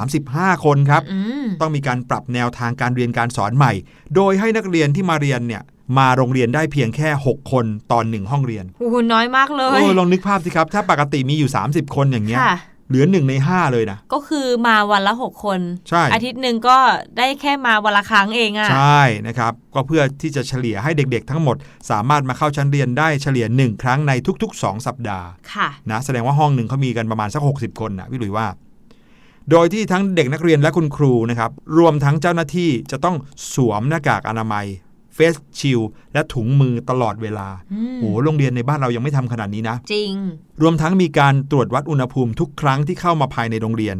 [0.00, 3.72] 135 คนครับอืมต้องมีการปรับแนวทางการเรียนการสอนใหม่
[4.14, 5.62] โดยให้นักเรียนที่มาเรียนเนี่ย
[5.98, 12.56] มาโรงเรียนได้เพียงแค่ 6 คนตอนหนึ่งห้องเรียนโอ้โหน้อยมากเลยโอ้ลองนึกภาพสิครับ ถ้าปกติมีอยู่ 30 คนอย่างเงี้ยค่ะ
[12.90, 16.78] เหลือหนึ่งใน5เลยนะ ก็คือมาวันละหกคน ใช่ อาทิตย์หนึ่งก็
[17.18, 21.56] ได้แค่มาวันละครั้งเองอะใช่นะครับ ก็เพื่อที่จะเฉลี่ยให้เด็กๆ ทั้งหมด
[21.90, 28.46] สามารถมาเข้าชั้นเรียนได้เฉลี่ย1ครั้งในทุก ๆ 2 สัปดาห์ ค่ะ นะ แสดงว่าห้องหนึ่งเขามีกันประมาณสัก 60 คนนะพี่หลุยว่า
[29.50, 33.16] โดยที่ทั้งเด็กนักเรียนและคุณครูนะครับ รวมทั้งเจ้าหน้าที่จะต้อง
[33.54, 34.89] สวมหน้ากากอนามัยเฟ
[35.32, 35.80] สชิล
[36.12, 40.12] และถุงมือตลอดเวลาอืมโอ้โหโรงเรียนในบ้านเรายังไม่ทำขนาดนี้นะ จริง
[40.62, 43.96] รวมทั้งมีการตรวจวัดอุณหภูมิทุกครั้งที่เข้ามาภายในโรงเรียน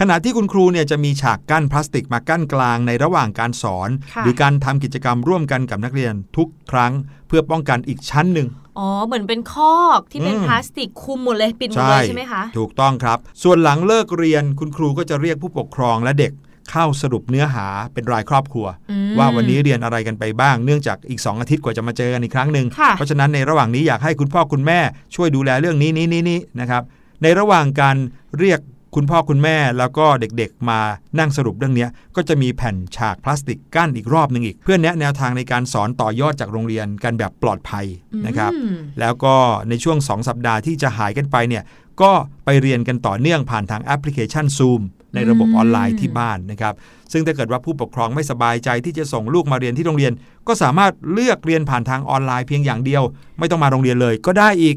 [0.00, 6.92] ขณะที่คุณครูเนี่ยจะมีฉากกั้นพลาสติกมากั้นกลางในระหว่างการสอนค่ะหรือการทำกิจกรรมร่วมกันกับนักเรียนทุกครั้ง
[7.28, 16.32] เพื่อป้องกันอีกชั้นหนึ่งอ๋อ เหมือนเป็นคอกที่เป็นอืมพลาสติกคลุมหมดเลยปิดหมดเลยใช่ไหมคะ ถูกต้องครับ ส่วนหลังเลิกเรียนคุณครูก็จะเรียกผู้ปกครองและเด็ก
[16.70, 24.80] เข้าสรุปเนื้อหาเป็นรายครอบครัวอืมว่าวันนี้เรียนอะไรกันไปบ้างเนื่องจากอีก 2 อาทิตย์กว่าจะมาเจอกันอีกครั้งหนึ่งค่ะเพราะฉะนั้นในระหว่างนี้อยากให้คุณพ่อคุณแม่
[25.14, 26.82] ช่วยดูแลเรื่องนี้นี้นี้นี้นะครับ
[27.22, 27.96] ในระหว่างการ
[28.40, 28.60] เรียก
[28.96, 30.80] คุณพ่อคุณแม่แล้วก็เด็กๆมา
[31.18, 37.86] นั่งสรุปเรื่องเนี้ยก็จะมีแผ่นฉากพลาสติกกั้นอีกรอบหนึ่งอีก เพื่อแนะแนวทางในการสอนต่อยอดจากโรงเรียนกันแบบปลอดภัย
[38.26, 39.34] นะครับอืมแล้วก็
[39.68, 41.62] ในช่วง 2 สัปดาห์ที่จะหายกันไปเนี่ย
[42.02, 42.12] ก็
[42.44, 44.82] ไปเรียนกันต่อเนื่องผ่านทางแอปพลิเคชัน Zoom
[45.14, 46.74] ในระบบอืมออนไลน์ที่บ้านนะครับ
[47.12, 50.12] ซึ่งถ้าเกิดว่าผู้ปกครองไม่สบายใจที่จะส่งลูกมาเรียนที่โรงเรียน
[50.48, 53.02] ก็สามารถเลือกเรียนผ่านทางออนไลน์เพียงอย่างเดียว
[53.38, 54.76] ไม่ต้องมาโรงเรียนเลยก็ได้อีก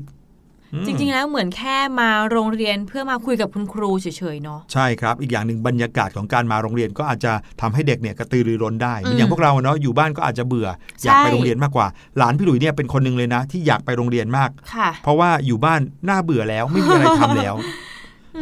[0.74, 10.68] อืมจริง ๆ แล้วเหมือนแค่มาโรงเรียนเพื่อมาคุยกับคุณครูเฉยๆเนาะใช่ครับ อีกอย่างหนึ่งบรรยากาศของการมาโรงเรียนก็อาจจะทำให้เด็กเนี่ยกระตือรือร้นได้เหมือนอย่างอืมพวกเราเนาะอยู่บ้านก็อาจจะเบื่อ
[11.02, 17.56] ใช่อยากไปโรงเรียนมากกว่า หลานพี่หลุยเนี่ยเป็นคนหนึ่งเลยนะ ที่อยากไปโรงเรียนมากค่ะเพราะว่าอยู่บ้านน่าเบื่อแล้วไม่มีอะไรทำแล้ว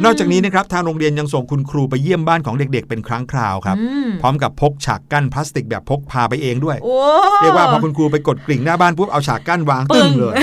[0.04, 6.96] นอกจากนี้นะครับทางโรงเรียนยังส่งคุณครูไปเยี่ยมบ้านของเด็กๆ เป็นครั้งคราวครับอืมพร้อมกับพกฉากกั้นพลาสติกแบบพกพาไปเองด้วยโอ้
[7.42, 10.34] เรียกว่าพอคุณครูไปกดกริ่งหน้าบ้านปุ๊บเอาฉากกั้นวางปึ้ตึ้งงเลย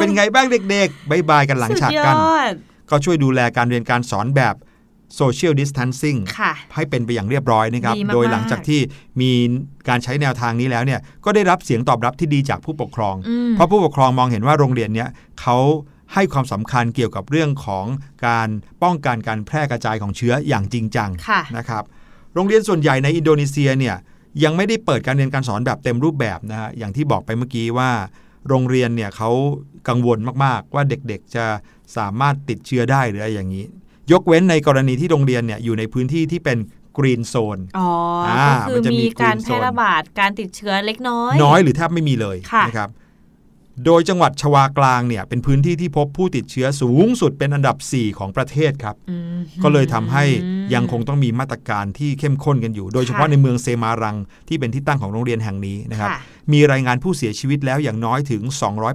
[0.00, 2.52] เป็นไงบ้างเด็กๆบายบายกันหลังฉากกั้นสุดยอด
[2.90, 4.54] ก็ช่วยดูแลการเรียนการสอนแบบ
[5.20, 8.80] social distancing ค่ะให้เป็นไปอย่างเรียบร้อยนะครับดีมากๆโดยหลังจากที่
[9.20, 9.30] มี
[9.88, 15.08] การใช้แนวทางนี้แล้วเนี่ยก็ได้รับเสียงตอบรับที่ดีจากผู้ปกครองอืมเพราะผู้ปกครองมองเห็นว่าโรงเรียนเนี้ย
[15.40, 15.56] เขา
[16.14, 17.86] ให้ความสำคัญเกี่ยวกับเรื่องของ
[18.26, 18.48] การ
[18.82, 21.84] ป้องกันการแพร่กระจายของเชื้ออย่างจริงจังค่ะนะครับ
[22.34, 23.96] โรงเรียนส่วนใหญ่ในอินโดนีเซียเนี่ย
[24.44, 27.90] ยังไม่ได้เปิดการเรียนการสอนแบบเต็มรูปแบบนะฮะอย่างที่บอกไปเมื่อกี้ว่า
[28.48, 29.30] โรงเรียนเนี่ยเขา
[29.88, 31.46] กังวลมากๆ ว่าเด็กๆจะ
[31.96, 33.64] สามารถติดเชื้อได้หรืออะไรอย่างนี้
[34.12, 36.58] ยกเว้นในกรณีที่โรงเรียนเนี่ยอยู่ในพื้นที่ที่เป็น
[36.98, 37.90] กรีนโซน อ๋อ
[38.28, 42.88] อาก็คืมัอนจะมีมีการ green แพร่ zone ระบาดการติดเชื้อเล็กน้อย น้อยหรือแทบไม่มีเลยค่ะนะครับ
[43.86, 50.24] โดยจังหวัดชวากลางเนี่ยเป็นพื้นที่ที่พบผู้ติดเชื้อสูงสุดเป็นอันดับ 4 ของประเทศครับอืมก็เลยทำให้
[50.74, 54.16] ยังคงต้องมีมาตรการที่เข้มข้นกันอยู่ โดยเฉพาะค่ะในเมืองเซมารัง
[54.48, 56.20] ที่เป็นที่ตั้งของโรงเรียนแห่งนี้นะครับค่ะ
[56.52, 58.42] มีรายงานผู้เสียชีวิตแล้วอย่างน้อยถึง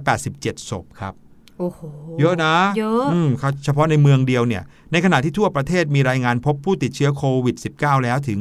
[0.08, 1.14] 287 ศพครับ
[1.58, 1.80] โอ้โห
[2.20, 8.38] เยอะนะเยอะมครับเฉพาะในเมืองเดียวเนี่ย ในขณะที่ทั่วประเทศมีรายงานพบผู้ติดเชื้อโควิด -19 แล้วถึง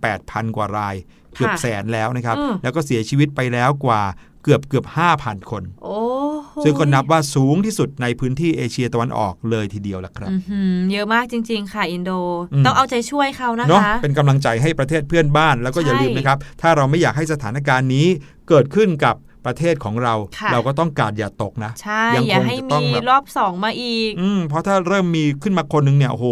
[0.00, 0.94] 98,000 กว่าราย
[1.36, 4.02] เกือบค่ะแสนแล้วนะครับอืมแล้วก็เสียชีวิตไปแล้วกว่า
[4.44, 4.86] เกือบเกือบ
[5.18, 5.98] 5,000 คนโอ้
[6.46, 12.10] โหซึ่งก็นับว่าสูงที่สุดในพื้นที่เอเชียตะวันออกเลยทีเดียวละครับอื้อหือเยอะมากจริง ๆ ค่ะอินโด
[12.52, 18.06] อืมต้องเอาใจช่วยเขานะเนาะคะ เป็นกำลังใจให้ประเทศเพื่อนบ้านแล้วก็อย่าใช่ลืมนะครับ ถ้าเราไม่อยากให้สถานการณ์นี้
[18.48, 19.16] เกิดขึ้นกับ
[19.46, 26.26] ประเทศของเราค่ะเราก็ต้องการอย่าตกนะใช่ยังอย่าคงให้จะต้องมีแบบรอบสองมาอีกอืมเพราะถ้าเริ่มมีขึ้นมาคนหนึ่งเนี่ยโอ้โห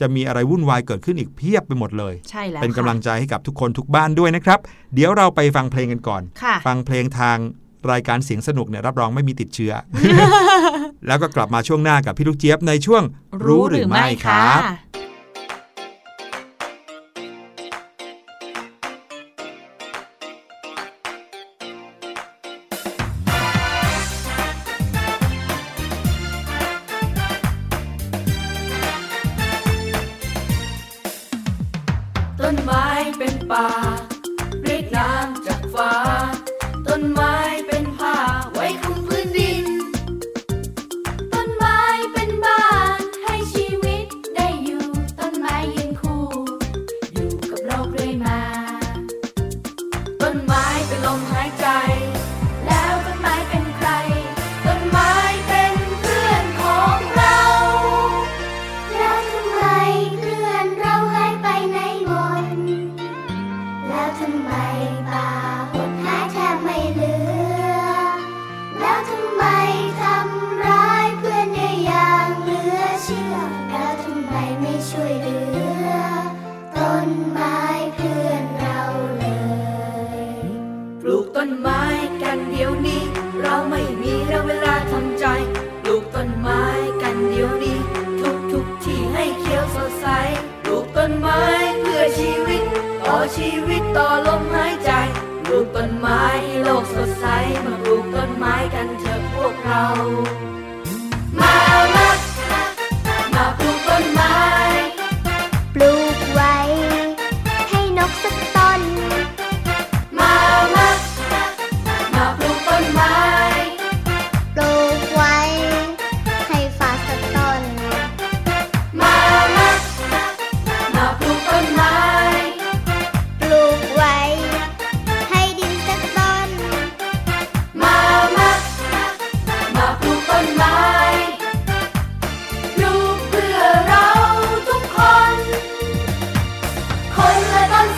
[0.00, 4.58] จะมีอะไรวุ่นวายเกิดขึ้นอีกเพียบไปหมดเลยใช่แล้วเป็นกำค่ะลังใจให้กับทุกคนทุกบ้านด้วยนะครับ
[4.94, 7.38] เดี๋ยวเราไปฟังเพลงกันก่อนค่ะฟังเพลงทาง
[7.92, 9.72] รายการเสียงสนุกเนี่ยรับรองไม่มีติดเชื้อ
[11.06, 13.02] แล้วก็กลับมาช่วงหน้ากับพี่ลูกเจี๊ยบในช่วง
[13.44, 14.60] รู้หรือไม่ครับ
[33.12, 34.07] Pepa.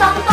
[0.00, 0.29] 双。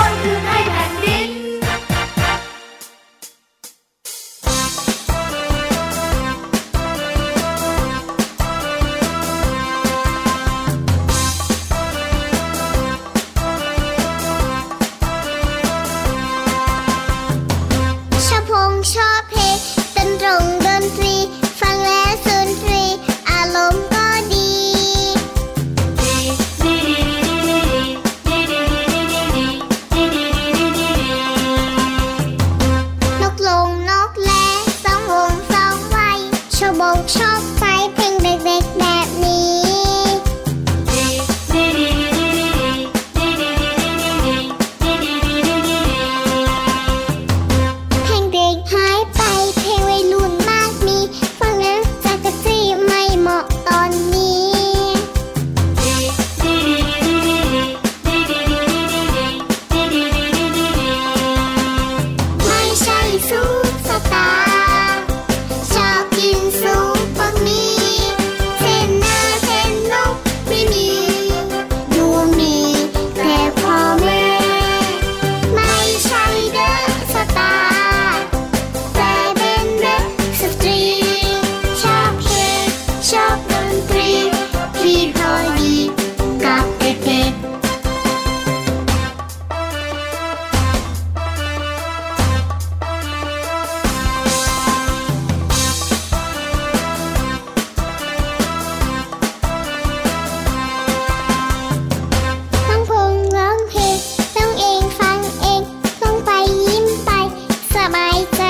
[107.88, 108.47] 甘いさ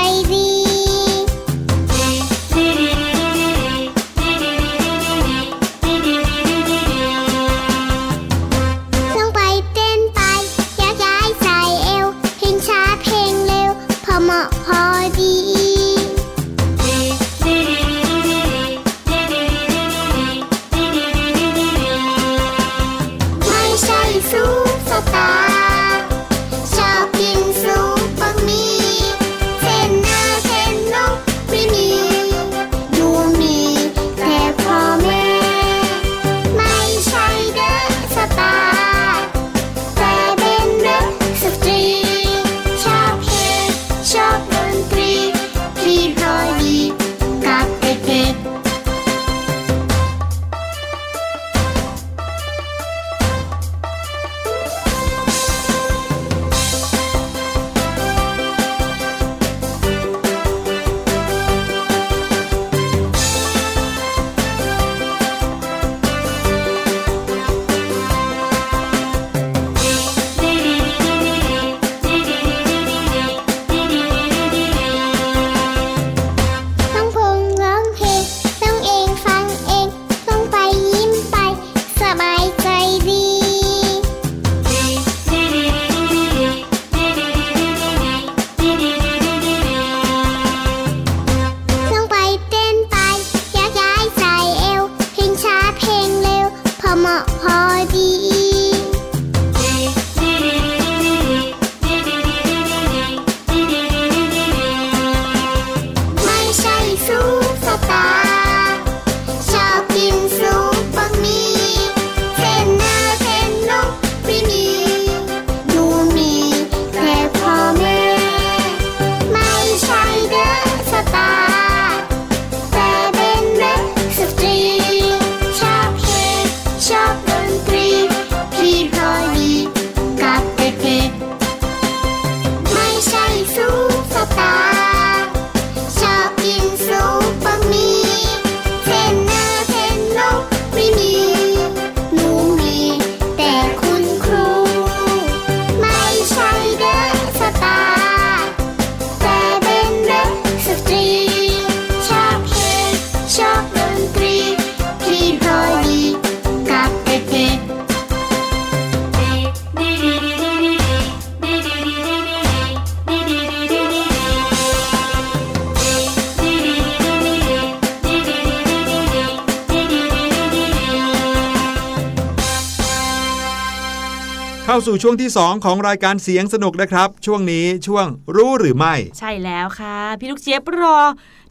[174.98, 180.98] สู่ช่วงที่ 2 ของรายการเสียงสนุกนะครับ ช่วงนี้ช่วงรู้หรือไม่ ใช่แล้วค่ะ พี่ลูกเจี๊ยบรอ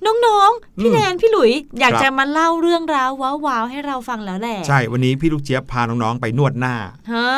[0.06, 3.10] น้องๆ พี่อืมแนนพี่หลุย อยากครับจะมาเล่าเรื่องราว
[3.46, 6.74] ว้าวๆให้เราฟังแล้วแหละใช่วันนี้พี่ลูกเจี๊ยบพาน้องๆไปนวดหน้า
[7.10, 7.30] เฮ้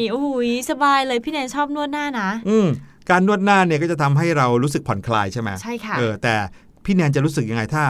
[0.00, 0.28] ยโอ้โห
[0.70, 2.66] สบายเลยพี่แนนชอบนวดหน้านะ อืม
[3.10, 6.34] การนวดหน้าเนี่ยก็จะทำให้เรารู้สึกผ่อนคลายใช่ไหมใช่ค่ะเออแต่
[6.84, 7.84] พี่แนนจะรู้สึกยังไงถ้า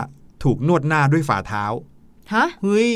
[0.45, 1.65] ถูกนวดหน้าด้วยฝ่าเท้า
[2.33, 2.91] ฮะเฮ้ย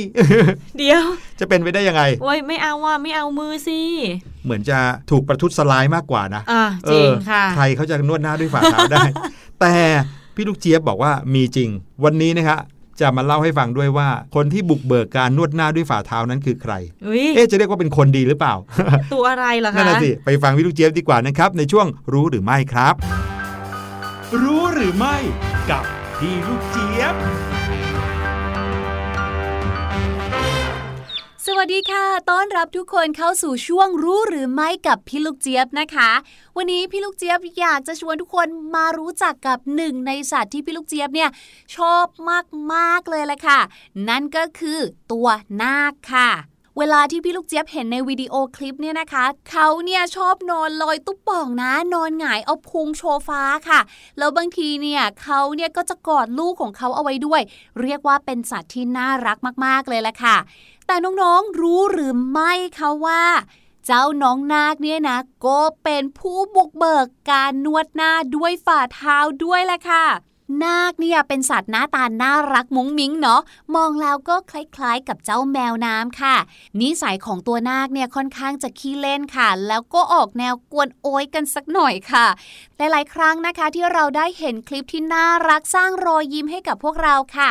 [0.78, 1.02] เดี๋ยว
[1.40, 3.80] จะเป็นไปได้ยังไงโอ้ยไม่เอาว่ะไม่เอามือสิ
[4.44, 4.78] เหมือนจะ
[5.10, 9.04] ถูกประทุษร้ายมากกว่านะอะจริงเออค่ะ ใครเขาจะนวดหน้าด้วยฝ่าเท้าได้
[9.60, 9.74] แต่
[10.34, 11.68] พี่ลูกเจี๊ยบบอกว่ามีจริง
[12.04, 12.60] วันนี้นะครับ
[13.00, 16.72] จะมาเล่าให้ฟังด้วยว่า คนที่บุกเบิกการนวดหน้าด้วยฝ่าเท้านั้นคือใคร
[17.06, 18.54] อุ้ยเอ๊ะจะเรียกว่าเป็นคนดีหรือเปล่า
[19.14, 22.94] ตัวอะไรเหรอนั่นคะน่ะสิไปฟังพี่ลูกเจี๊ยบดีกว่านะครับ ในช่วงรู้หรือไม่ครับ
[24.42, 25.16] รู้หรือไม่
[25.70, 25.84] กับ
[26.18, 27.14] พี่ลูกเจี๊ยบ
[31.50, 36.10] สวัสดีค่ะ ต้อนรับทุกคนเข้าสู่ช่วงรู้หรือไม่กับพี่ลูกเจี๊ยบนะคะ
[36.56, 41.30] วันนี้พี่ลูกเจี๊ยบอยากจะชวนทุกคนมารู้จักกับหนึ่งในสัตว์ที่พี่ลูกเจี๊ยบเนี่ย
[41.76, 42.06] ชอบ
[42.72, 43.60] มากๆเลยแหละค่ะ
[44.08, 44.78] นั่นก็คือ
[45.12, 45.28] ตัว
[45.62, 46.30] นาคค่ะ
[46.78, 53.80] เวลาที่พี่ลูกเจี๊ยบเห็นในวิดีโอคลิปเนี่ยนะคะ เขาเนี่ยชอบนอนลอยตุ๊บป่องนะ นอนหงายเอาพุงโชว์ฟ้าค่ะ
[54.18, 57.40] แล้วบางทีเนี่ยเขาเนี่ยก็จะกอดลูกของเขาเอาไว้ด้วย
[57.82, 60.36] เรียกว่าเป็นสัตว์ที่น่ารักมากๆเลยแหละค่ะ
[60.90, 63.24] แต่น้องๆรู้หรือไม่คะว่า
[63.86, 70.06] เจ้าน้องนาคเนี่ยนะก็เป็นผู้บุกเบิกการนวดหน้าด้วยฝ่าเท้าด้วยแหละค่ะ
[70.62, 73.40] นาคเนี่ยเป็นสัตว์หน้าตาน่ารักมุ้งมิ้งเนาะ
[73.74, 76.36] มองแล้วก็คล้ายๆ กับเจ้าแมวน้ำค่ะ
[76.80, 82.26] นิสัยของตัวนาคเนี่ยค่อนข้างจะขี้เล่นค่ะ แล้วก็ออกแนวกวนโอยกันสักหน่อยค่ะ
[82.76, 87.50] หลายๆ ครั้งนะคะที่เราได้เห็นคลิปที่น่ารักสร้างรอยยิ้มให้กับพวกเราค่ะ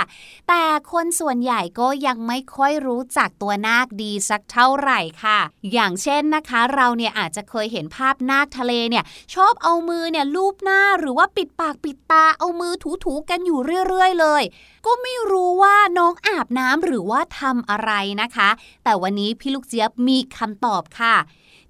[0.50, 5.40] แต่คนส่วนใหญ่ก็ยังไม่ค่อยรู้จักตัวนาคดีสักเท่าไหร่ค่ะ
[5.74, 12.74] อย่างเช่นนะคะเราเนี่ยอาจจะเคยเห็นภาพนาคทะเลเนี่ยชอบเอามือเนี่ยลูบหน้าหรือว่าปิดปากปิดตาเอามือ
[13.06, 14.44] ถูๆกันอยู่เรื่อยๆเลย
[14.86, 18.50] ก็ไม่รู้ว่าน้องอาบน้ำหรือว่าทำอะไรนะคะ
[18.84, 21.16] แต่วันนี้พี่ลูกเจี๊ยบมีคำตอบค่ะ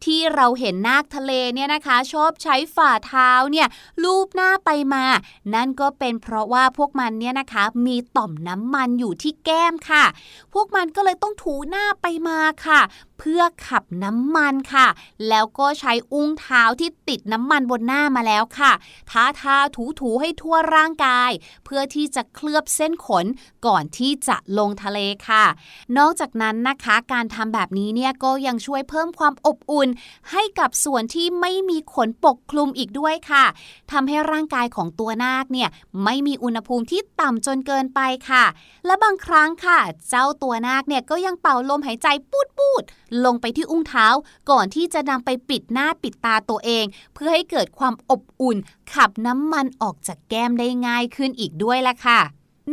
[0.05, 3.67] ที่เราเห็นนาคทะเลเนี่ยนะคะ ชอบใช้ฝ่าเท้าเนี่ย
[4.03, 5.03] ลูบหน้าไปมา
[5.53, 10.05] นั่นก็เป็นเพราะว่าพวกมันเนี่ยนะคะ มีต่อมน้ำมันอยู่ที่แก้มค่ะ
[10.53, 12.81] พวกมันก็เลยต้องถูหน้าไปมาค่ะ
[13.19, 14.87] เพื่อขับน้ำมันค่ะ
[15.29, 18.71] แล้วก็ใช้อุ้งเท้าที่ติดน้ำมันบนหน้ามาแล้วค่ะ
[19.11, 21.31] ทาทาถูถูๆให้ทั่วร่างกาย
[21.65, 23.25] เพื่อที่จะเคลือบเส้นขน
[23.65, 25.45] ก่อนที่จะลงทะเลค่ะ
[25.97, 29.89] นอกจากนั้นนะคะการทำแบบนี้เนี่ยก็ยังช่วยเพิ่มความอบอุ่น
[30.31, 33.45] ให้กับส่วนที่ไม่มีขนปกคลุมอีกด้วยค่ะ
[33.91, 35.69] ทำให้ร่างกายของตัวนาคเนี่ย
[36.03, 37.99] ไม่มีอุณหภูมิที่ต่ำจนเกินไป
[38.29, 38.45] ค่ะ
[38.85, 42.83] และบางครั้งค่ะ เจ้าตัวนาคเนี่ยก็ยังเป่าลมหายใจปูดปูด
[43.25, 44.07] ลงไปที่อุ้งเท้า
[44.49, 48.57] ก่อนที่จะนำไปปิดหน้าปิดตาตัวเอง เพื่อให้เกิดความอบอุ่น
[48.93, 52.21] ขับน้ำมันออกจากแก้มได้ง่ายขึ้นอีกด้วยละค่ะ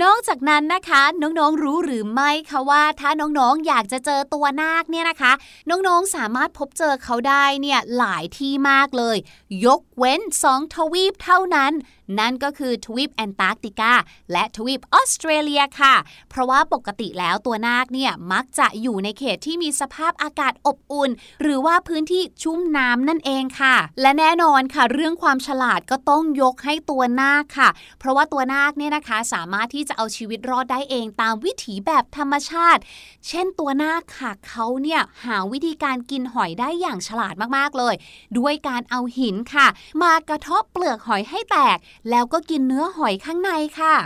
[0.03, 5.33] นอกจากนั้นนะคะ น้องๆรู้หรือไม่คะว่าถ้าน้องๆอยากจะเจอตัวนาคเนี่ยนะคะ
[5.71, 9.17] น้องๆสามารถพบเจอเขาได้เนี่ยหลายที่มากเลย
[9.65, 11.73] ยกเว้น 2 ทวีปเท่านั้น
[12.19, 13.93] นั่นก็คือทวีปแอนตาร์กติกา
[14.33, 15.95] และทวีปออสเตรเลียค่ะ
[16.31, 21.11] เพราะว่าปกติแล้วตัวนาคเนี่ยมักจะอยู่ในเขตที่มีสภาพอากาศอบอุ่น
[21.43, 32.81] หรือว่าพื้นที่ชุ่มน้ำนั่นเองค่ะ และแน่นอนค่ะ เรื่องความฉลาดก็ต้องยกให้ตัวนาคค่ะ เพราะว่าตัวนาคเนี่ยนะคะสามารถที่จะเอาชีวิตรอดได้เองตามวิถีแบบธรรมชาติ
[33.29, 37.95] เช่นตัวนาคค่ะเขาเนี่ยหาวิธีการกินหอยได้อย่างฉลาดมากๆเลย
[38.39, 39.67] ด้วยการเอาหินค่ะ
[40.03, 41.77] มากระทาะเปลือกหอยให้แตก
[42.11, 43.97] แล้วก็กินเนื้อหอยข้างในค่ะ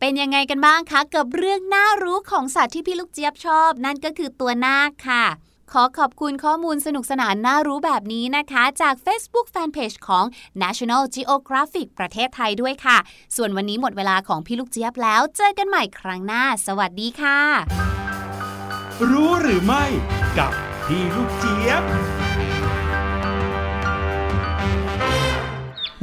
[0.00, 5.24] เป็นยังไงกันบ้างคะกับเรื่องน่ารู้ของสัตว์ที่พี่ลูกเจี๊ยบชอบ นั่นก็คือตัวนาคค่ะ
[5.72, 10.24] ขอขอบคุณข้อมูลสนุกสนานน่ารู้แบบนี้นะคะ จาก Facebook Fanpage ของ
[10.62, 12.98] National Geographic ประเทศไทยด้วยค่ะ
[13.36, 17.38] ส่วนวันนี้หมดเวลาของพี่ลูกเจี๊ยบแล้ว เจอกันใหม่ครั้งหน้า สวัสดีค่ะ
[19.10, 19.84] รู้หรือไม่
[20.38, 20.52] กับ
[20.86, 21.82] พี่ลูกเจี๊ยบ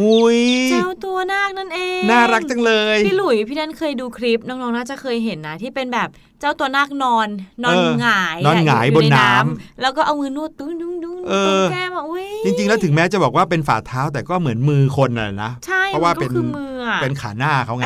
[0.02, 0.40] หุย
[0.72, 6.10] เจ้าตัวนาคนั่นเอง น่ารักจังเลย พี่หลุยพี่นันเคยดูคลิปน้องๆน่าจะเคยเห็นนะที่เป็นแบบ
[6.42, 7.28] เจ้าตัวนาคนอน
[7.64, 17.84] นอนเออหงายนอนหงายะบนใน้ำแล้วก็เอามือนวดตุ้งตุ้งตุ้งเออตรงแก้มอะเว้ยจริงๆ แล้วถึงแม้จะบอกว่าเป็นฝ่าเท้าแต่ก็เหมือนมือคนน่ะนะใช่เพราะว่ามันเป็ก็นคือมือ อะเป็นขาหน้าเขาไง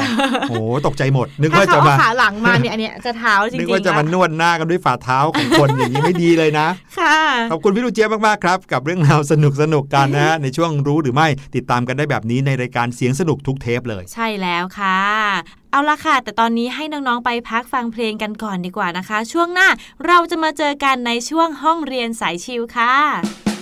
[0.49, 6.67] โอ้ตกใจหมด นึกถ้าว่าเขาจะเอามาขาหลังมาเนี่ยอันเนี้ยจะเท้าจริงๆนึกว่าจะมานะนวดหน้ากันด้วยฝ่าเท้าของคนอย่างนี้ไม่ดีเลยนะ
[6.99, 7.19] ค่ะ
[7.51, 14.99] ขอบคุณพี่ลูกเจี๊ยบมากๆครับ กับเรื่องราวสนุกสนุกๆกันนะฮะในช่วงรู้หรือไม่ติดตามกันได้แบบนี้ในรายการเสียงสนุกทุกเทปเลย ใช่แล้วค่ะ
[15.71, 19.67] เอาละค่ะ แต่ตอนนี้ให้น้อง ๆ ไปพักฟังเพลงกันก่อนดีกว่านะคะ ช่วงหน้า
[20.07, 23.54] เราจะมาเจอกันในช่วงห้องเรียนสายชิวค่ะ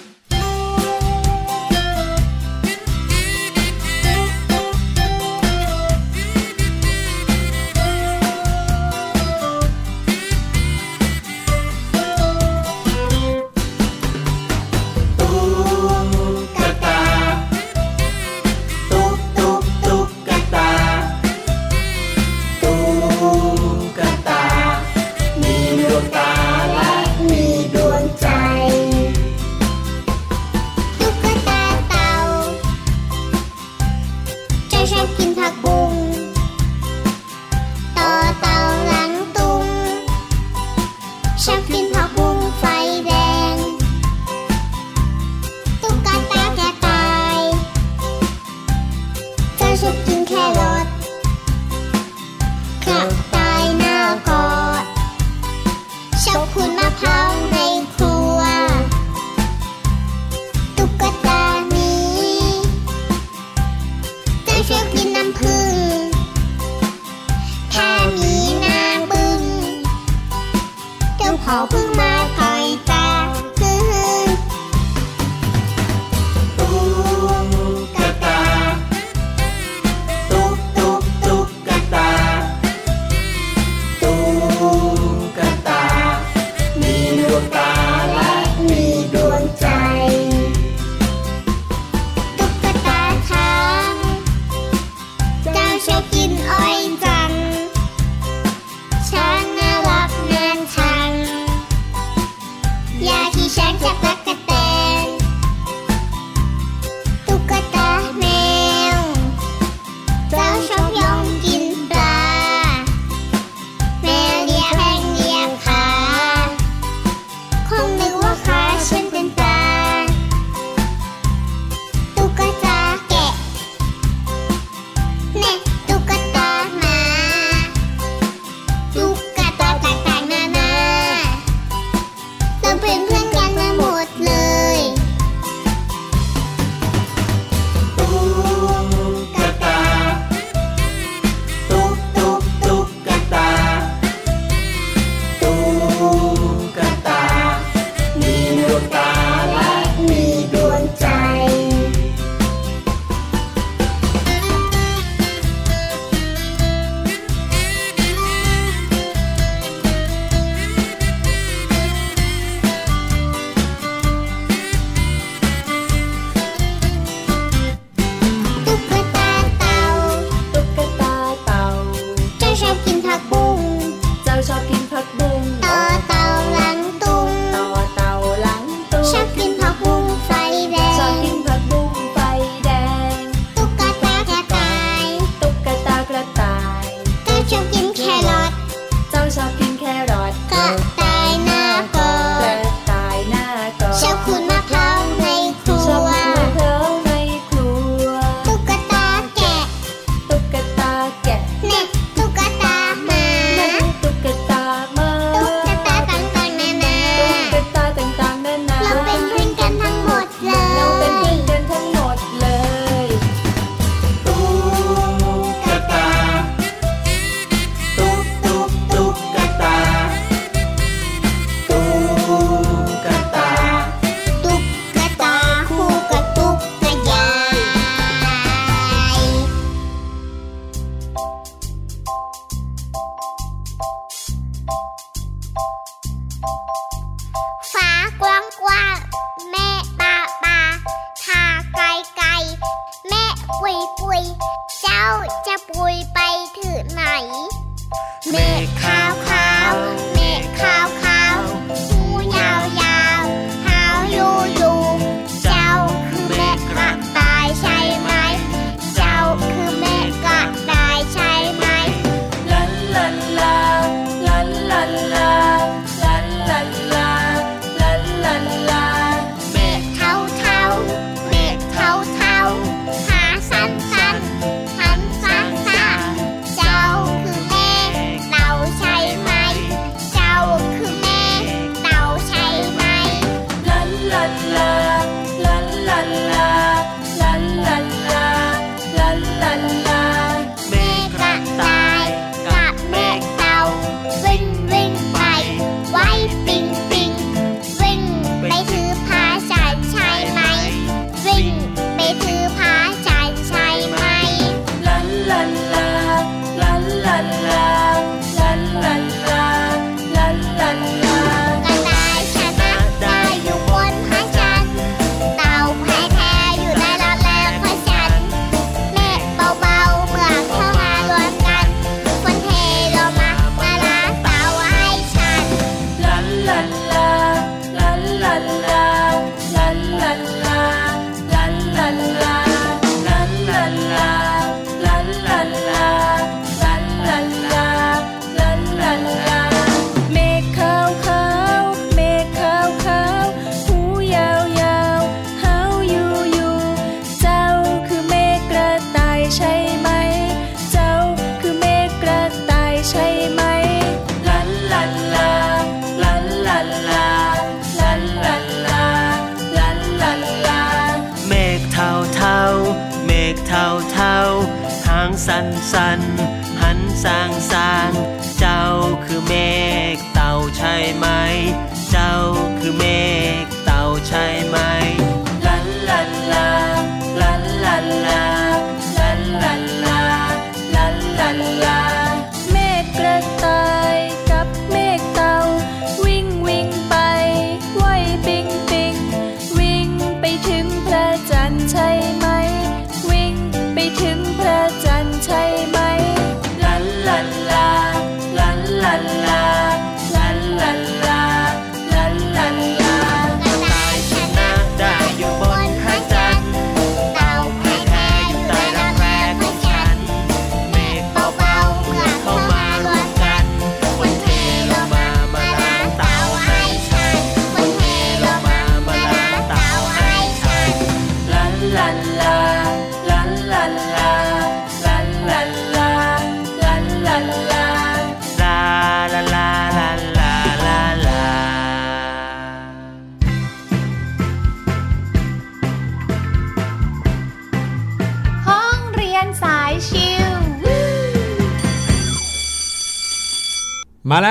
[71.53, 71.92] Algum...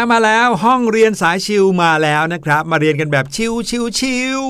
[0.03, 4.43] แล้วมาแล้วห้องเรียนสายชิวมาแล้วนะครับ มาเรียนกันแบบชิวชิวชิว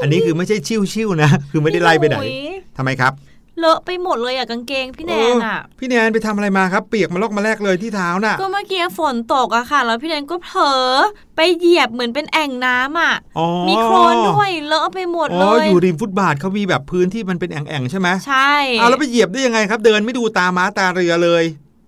[0.00, 2.34] อันนี้คือไม่ใช่ชิวชิวนะ คือไม่ได้ไล่ไปไหนพี่ลุย
[2.76, 3.12] ทำไมครับ
[3.58, 10.88] เลอะไปหมดเลยอะกางเกงพี่แนนอะเพี่แนนไปทำอะไรมาครับ เปียกมาลอกมาแลกเลยที่เท้าน่ะ ก็เมื่อกี้ฝนตกอะค่ะ แล้วพี่แนนก็เผลอ
[11.36, 21.44] ไปเหยียบเหมือนเป็นแอ่งน้ำอะอ๋อมีโคลนด้วยเลอะไปหมดอ๋เลอยอยู่ริมฟุตบาทเขามีแบบพื้นที่มันเป็นแอ่งๆใช่ไหมใช่เอาแล้วไปเหยียบได้ยังไงครับ เดินไม่ดูตาม้าตาเรือเลย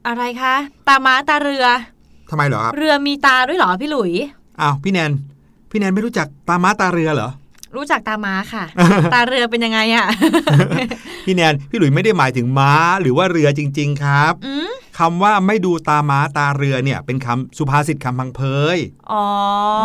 [0.07, 0.57] อะไรคะ
[0.89, 1.67] ตาม้าตาเรือ
[2.35, 4.13] ทำไมเหรอครับ เรือมีตาด้วยเหรอพี่หลุย
[4.61, 5.13] อ้าวพี่แนน
[5.71, 7.31] พี่แนนไม่รู้จักตาม้าตาเรือเหรอ
[7.77, 8.65] รู้จักตาม้าค่ะ
[9.15, 10.07] ตาเรือเป็นยังไงอะ
[11.27, 18.41] พี่แนน พี่หลุยไม่ได้หมายถึงม้าหรือว่าเรือจริง ๆ ครับ อืม คำว่าไม่ดูตาม้าตาเรือเนี่ย เป็นคำสุภาษิตคำพังเพ
[18.77, 18.79] ย
[19.13, 19.27] อ๋อ
[19.83, 19.85] อ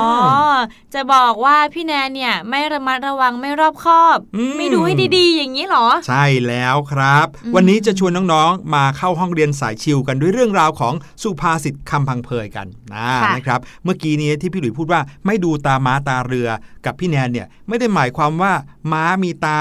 [0.55, 0.59] ม
[0.93, 10.93] จะบอกว่าพี่แนนเนี่ย ไม่ระมัดระวังไม่รอบคอบอืมไม่ดูให้ดีๆ อย่างนี้เหรอ ใช่แล้วครับอืมวันนี้จะชวนน้องๆ มาเข้าห้องเรียนสายชิวกันด้วยเรื่องราวของ
[11.23, 16.49] สุภาษิตคำพังเพยกันนะนะครับ เมื่อกี้นี้ที่พี่หลุยพูดว่าไม่ดูตาม้าตาเรือ
[16.85, 18.53] กับพี่แนนเนี่ยไม่ได้หมายความว่า
[18.91, 19.59] ม้ามีตา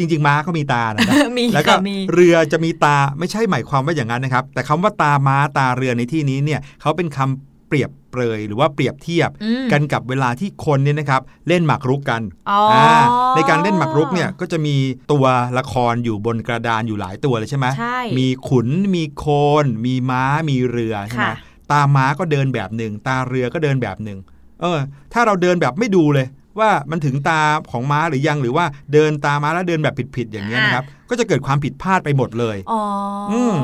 [0.00, 12.88] จริง ๆ ม้าเขามีตานะนะมีแล้วก็ค่ะมีเรือจะมีตาไม่ใช่หมายความว่าอย่างนั้นนะครับ แต่คำว่าตาม้าตาเรือในที่นี้เนี่ยเขาเป็นคำเปรียบเปรยหรือว่าเปรียบเทียบอืมกันกับเวลาที่คนเนี่ยนะครับเล่นหมากรุกกันอ๋ออา
[13.36, 14.76] ในการเล่นหมากรุกเนี่ยก็จะมี
[15.12, 15.24] ตัว
[15.58, 19.24] ละครอยู่บนกระดานอยู่หลายตัวเลยใช่ไหมใช่มีขุนมีโค
[19.64, 21.36] น มีม้ามีเรือใช่ไหมค่ะ
[21.70, 24.18] ตาม้าก็เดินแบบหนึ่งตาเรือก็เดินแบบหนึ่ง
[24.60, 24.78] เออ
[25.12, 26.26] ถ้าเราเดินแบบไม่ดูเลย
[26.60, 27.40] ว่ามันถึงตา
[27.70, 32.82] ของม้าหรือยังหรือว่าเดินตามม้าแล้วเดินแบบผิดๆอย่างเงี้ยนะครับ ก็จะเกิดความผิดพลาดไปหมดเลยอ๋อ
[33.32, 33.56] อม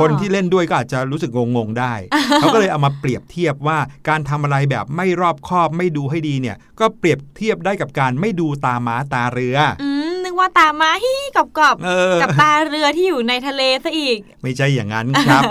[0.00, 1.94] คนที่เล่นด้วยก็อาจจะรู้สึกงงๆได้
[2.40, 3.78] เขาก็เลยเอามาเปรียบเทียบว่า
[4.08, 9.93] การทำอะไรแบบไม่รอบคอบไม่ดูให้ดีเนี่ย ก็เปรียบเทียบได้กับการไม่ดูตาม้าตาเรืออืมนึ
[10.34, 15.42] กว่าตามาฮี้กับกอบเออกับตาเรือที่อยู่ในทะเลซะอีก ไม่ใช่อย่างนั้นครับ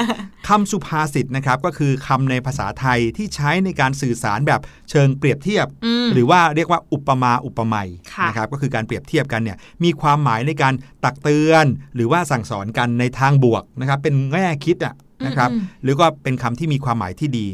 [0.48, 10.74] คำสุภาษิตนะครับก็คือคำในภาษาไทยที่ใช้ในการสื่อสารแบบเชิงเปรียบเทียบอืมหรือว่าเรียกว่าอุปมาอุปไมยค่ะนะครับก็คือการเปรียบเทียบกันเนี่ยมีความหมายในการ
[11.04, 11.66] ตักเตือน
[11.96, 17.48] หรือว่าสั่งสอนกันในทางบวกนะครับเป็นแง่คิดอะนะครับอืมหรือก็เป็นคำที่มีความหมายที่ดี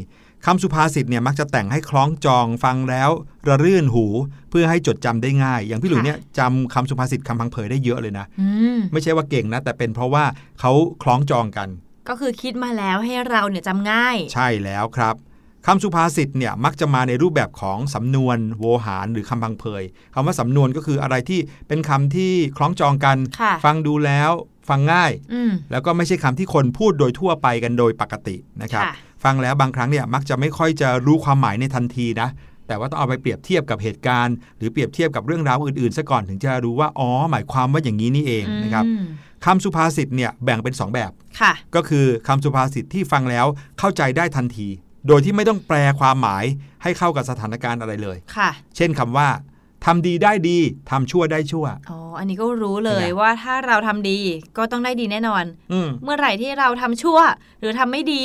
[0.46, 3.10] คำสุภาษิตเนี่ยมักจะแต่งให้คล้องจองฟังแล้ว
[3.48, 4.06] ระรื่นหู
[4.50, 10.24] เพื่อให้จดจำได้ง่าย อย่างพี่หลุยเนี่ยจำคำสุภาษิตคำพังเพยได้เยอะเลยนะอืมไม่ใช่ว่าเก่งนะ แต่เป็นเพราะว่า
[10.60, 10.72] เขา
[11.02, 11.68] คล้องจองกัน
[12.08, 15.14] ก็คือคิดมาแล้วให้เราเนี่ยจำง่าย ใช่แล้วครับ
[15.66, 19.82] คำสุภาษิตเนี่ยมักจะมาในรูปแบบของสำนวนโวหารหรือคำพังเพย
[20.14, 24.30] คำว่าสำนวนก็คืออะไรที่เป็นคำที่คล้องจองกันค่ะฟังดูแล้ว
[24.68, 28.94] ฟังง่ายอืมแล้วก็ไม่ใช่คำที่คนพูดโดยทั่วไปกันโดยปกตินะครับค่ะ
[29.24, 32.28] ฟังแล้วบางครั้งเนี่ยมักจะไม่ค่อยจะรู้ความหมายในทันทีนะ
[32.66, 39.04] แต่ว่าต้องเอาไปเปรียบเทียบกับเหตุการณ์ หรือเปรียบเทียบกับเรื่องราวอื่นๆซะก่อนถึงจะรู้ว่าอ๋อหมายความว่าอย่างนี้นี่เองนะครับอืม
[39.46, 41.10] คำสุภาษิตเนี่ยแบ่งเป็นสองแบบ
[41.40, 43.46] ค่ะก็คือคำสุภาษิตที่ฟังแล้ว
[43.78, 44.68] เข้าใจได้ทันที
[45.06, 46.44] โดยที่ไม่ต้องแปลความหมาย
[46.82, 49.28] ให้เข้ากับสถานการณ์อะไรเลยค่ะเช่นคำว่า
[49.86, 50.58] ทำดีได้ดี
[50.90, 54.18] ทำชั่วได้ชั่ว อ๋อ อันนี้ก็รู้เลยเป็นไงว่าถ้าเราทำดี
[54.56, 57.18] ก็ต้องได้ดีแน่นอนอืมเมื่อไหร่ที่เราทำชั่ว
[57.60, 58.22] หรือทำไม่ดี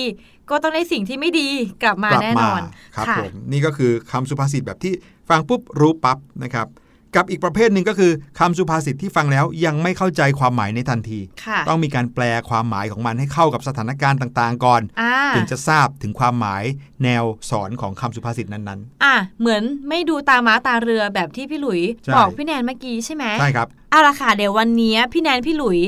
[0.49, 1.49] ก็ต้องได้สิ่งที่ไม่ดี
[1.83, 2.61] กลับมากลับแน่นมาอน
[2.95, 4.93] ครับค่ะผม นี่ก็คือคำสุภาษิตแบบที่
[5.29, 6.67] ฟังปุ๊บรู้ปั๊บนะครับ
[7.15, 16.63] กับอีกประเภทหนึ่งก็คือคำสุภาษิตที่ฟังแล้วยังไม่เข้าใจความหมายในทันทีค่ะต้องมีการแปลความหมายของมันให้เข้ากับสถานการณ์ต่างๆ ก่อนอ่าถึงจะทราบถึงความหมาย
[17.03, 25.79] แนวสอนของคำสุภาษิตนั้นอะเหมือนไม่ดูตาม้าตาเรือแบบที่พี่หลุยใช่บอกพี่แนนเมื่อกี้ใช่ไหมๆใช่ครับ เอาละค่ะเดี๋ยววันนี้พี่แนนพี่หลุย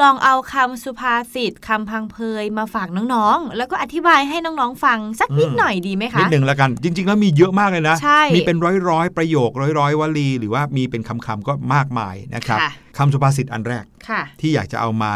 [0.00, 8.58] ลองเอาคำสุภาษิตคำพังเพยมาฝากน้องๆ แล้วก็อธิบายให้น้องๆฟังสักนิดอืมหน่อยดีไหมคะนิดหนึ่งแล้วกัน จริง ๆ แล้วมีเยอะมากเลยนะใช่มีเป็น
[8.90, 15.10] ร้อยๆประโยคร้อยๆวลี หรือว่ามีเป็นคำๆก็มากมายนะครับค่ะคำสุภาษิตอันแรกค่ะที่อยากจะเอามา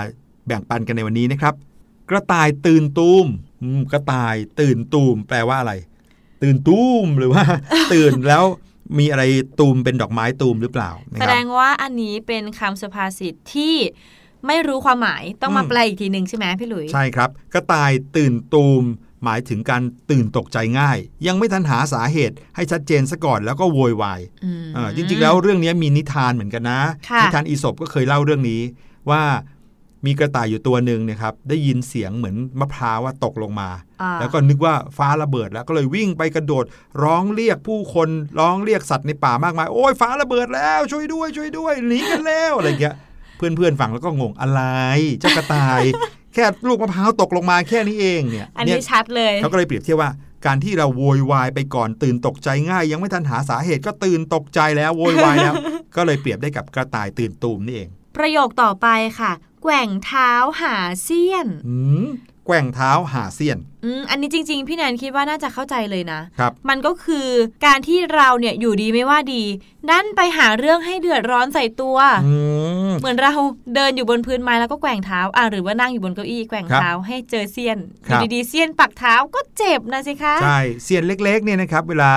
[0.46, 1.54] แบ่งปันกันในวันนี้นะครับ
[2.10, 3.26] กระต่ายตื่นตูม
[3.62, 5.74] อืมกระต่ายตื่นตูมแปลว่าอะไร
[6.42, 7.42] ตื่นตูมหรือว่า
[7.92, 8.44] ตื่นแล้ว
[8.98, 9.22] มีอะไร
[9.58, 13.74] ตูมเป็นดอกไม้ตูมหรือเปล่านะแสคดรับงว่าอันนี้เป็นคำสุภาษิตที่
[14.46, 18.82] ไม่รู้ความหมายต้องมาอืมแปลอีกทีหนึ่งใช่ไหมพี่หลุย ใช่ครับ กระต่ายตื่นตูม
[19.24, 26.80] หมายถึงการตื่นตกใจง่าย ยังไม่ทันหาสาเหตุให้ชัดเจนซะก่อนแล้วก็โวยวายอืมเออจริงๆ แล้วเรื่องนี้มีนิทานเหมือนกันนะ
[27.10, 28.62] ค่ะนิทานอีสปก็เคยเล่าเรื่องนี้
[29.10, 29.22] ว่า
[30.06, 33.68] มีกระต่ายอยู่ตัวหนึ่งนะครับได้ยินเสียงเหมือนมะพร้าวว่าตกลงมา
[34.02, 36.64] อ่าแล้วก็นึกว่าฟ้าระเบิดแล้วก็เลยวิ่งไปกระโดด
[37.02, 38.08] ร้องเรียกผู้คน
[38.40, 42.96] ร้องเรียกสัตว์ในป่ามากมาย โอ้ยฟ้าระเบิดแล้วช่วยด้วยช่วยด้วยหนีกันแล้วอะไรเงี้ย
[43.36, 44.62] เพื่อนๆฟังแล้วก็งงอะไร
[45.20, 45.82] เจ้ากระต่าย
[46.34, 50.10] แค่ลูกมะพร้าวตกลงมาแค่นี้เองเนี่ยอันเนี่นี้ยชัดเลยเขาก็เลยเปรียบเทียบว่า
[50.46, 55.54] การที่เราโวยวายไปก่อนตื่นตกใจง่าย ยังไม่ทันหาสาเหตุก็ตื่นตกใจแล้วโวยวายแล้ว
[55.96, 58.86] ก็เลยเปรียบได้กับกระต่ายตื่นตูมนี่เอง ประโยคต่อไป
[59.20, 59.32] ค่ะ
[59.70, 62.06] แกว่งเท้าหาเสี้ยนอืม
[62.46, 67.28] แกว่งเท้าหาเสี้ยน อืมอันนี้จริง ๆ พี่แนนคิดว่าน่าจะเข้าใจเลยนะครับ มันก็คือ
[67.66, 69.42] การที่เราเนี่ยอยู่ดีไม่ว่าดี
[69.90, 71.96] นั่นไปหาเรื่องให้เดือดร้อนใส่ตัว
[72.26, 72.34] อื
[72.88, 73.32] มเหมือนเรา
[73.74, 82.12] เดินอยู่บนพื้นไม้แล้วก็แกว่งเท้า อะหรือว่านั่งอยู่บนเก้าอี้แกว่งครับเท้าให้เจอเสี้ยนอครับยู่ดีๆเสี้ยนปักเท้าก็เจ็บนะสิคะ ใช่ เสี้ยนเล็กๆเนี่ยนะครับ เวลา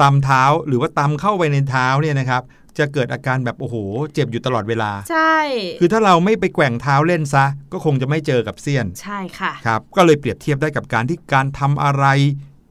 [0.00, 2.42] ตำเท้าหรือว่าตำเข้าไปในเท้าเนี่ยนะครับ
[2.78, 3.76] จะเกิดอาการแบบโอ้โห
[4.14, 5.36] เจ็บอยู่ตลอดเวลา ใช่
[5.80, 12.04] คือถ้าเราไม่ไปแกว่งเท้าเล่นซะ ก็คงจะไม่เจอกับเสี้ยน ใช่ค่ะ ครับ ก็เลยเปรียบเทียบได้กับการที่การทำอะไร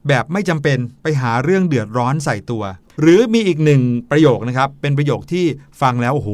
[0.08, 2.64] แบบไม่จำเป็นไปหาเรื่องเดือดร้อนใส่ตัว
[3.00, 5.44] หรือมีอีกหนึ่งประโยคนะครับ เป็นประโยคที่
[5.80, 6.30] ฟังแล้วโอ้โห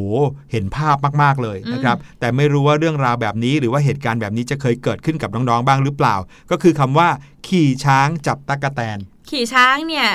[0.53, 6.15] เห็นภาพมากๆเลยนะครับ แต่ไม่รู้ว่าเรื่องราวแบบนี้หรือว่าเหตุการณ์แบบนี้จะเคยเกิดขึ้นกับน้องๆบ้างหรือเปล่า
[6.51, 7.09] ก็คือคำว่า
[7.49, 8.99] ขี่ช้างจับตะกะแตน
[9.31, 10.09] ขี่ช้างเนี่ย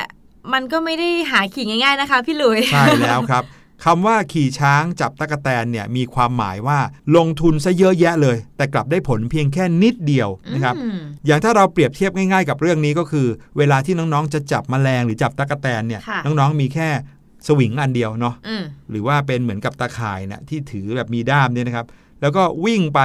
[0.54, 3.46] มันก็ไม่ได้หาขี่ง่ายๆนะคะ พี่หลุย ใช่แล้วครับ
[3.86, 6.80] คำว่าขี่ช้างจับตะกะแตนเนี่ยมีความหมายว่า
[7.16, 13.28] ลงทุนซะเยอะแยะเลย แต่กลับได้ผลเพียงแค่นิดเดียวนะครับอืมอย่างถ้าเราเปรียบเทียบง่ายๆ กับเรื่องนี้ก็คือ
[13.58, 16.90] เวลาที่น้องๆจะจับแมลงหรือจับตะกะแตนเนี่ยค่ะน้องๆมีแค่
[17.48, 21.86] สวิงอันเดียวเนาะอืมหรือว่าเป็นเหมือนกับตาข่ายนะที่ถือแบบมีด้ามเนี่ยนะครับ
[22.22, 23.00] แล้วก็วิ่งไป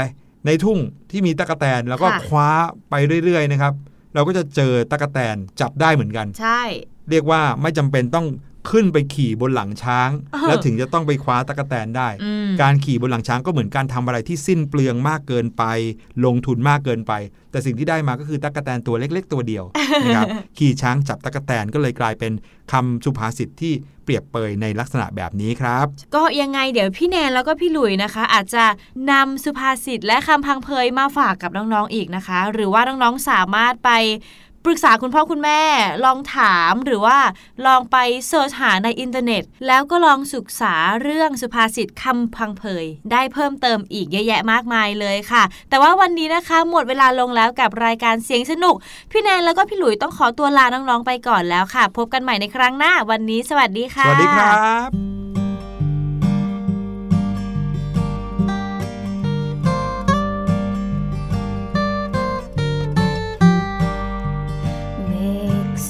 [0.46, 0.78] ในทุ่ง
[1.10, 2.48] ที่มีตะกะแตนแล้วก็ค่ะคว้า
[2.90, 3.72] ไปเรื่อยๆนะครับ
[4.14, 6.62] เราก็จะเจอตะกะแตนจับได้เหมือนกัน ใช่
[7.10, 8.26] เรียกว่าไม่จำเป็นต้อง
[8.72, 15.64] ขึ้นไปขี่บนหลังช้างเออแล้วถึงจะต้องไปคว้าตะกแตนได้อืมการขี่บนหลังช้างก็เหมือนการทำอะไรที่สิ้นเปลืองมากเกินไป
[16.24, 17.12] ลงทุนมากเกินไป
[17.50, 19.64] แต่สิ่งที่ได้มาก็คือตะกแตนตัวเล็ก ๆ ตัวเดียว
[20.04, 20.28] นะครับ
[20.58, 22.32] ขี่ช้างจับตะกแตนก็เลยกลายเป็น
[22.72, 23.72] คำสุภาษิตที่
[24.04, 28.64] เปรียบเปยในลักษณะแบบนี้ครับ ก็ยังไงเดี๋ยวพี่แนนแล้วก็พี่หลุยนะคะ อาจจะ
[29.10, 33.90] นำสุภาษิตและคำพังเพยมาฝากกับน้องๆอีกนะคะ หรือว่าน้องๆสามารถไป
[34.64, 35.60] ปรึกษาคุณพ่อคุณแม่
[36.04, 37.18] ลองถามหรือว่า
[37.66, 37.96] ลองไป
[38.28, 48.74] search หาในอินเทอร์เน็ต แล้วก็ลองศึกษาเรื่องสุภาษิตคำพังเพย ได้เพิ่มเติมอีกเยอะแยะมากมายเลยค่ะ แต่ว่าวันนี้นะคะ หมดเวลาลงแล้วกับรายการเสียงสนุก
[49.10, 55.23] พี่แนนแล้วก็พี่หลุยต้องขอตัวลาน้องๆไปก่อนแล้วค่ะ พบกันใหม่ในครั้งหน้า วันนี้สวัสดีค่ะ สวัสดีครับ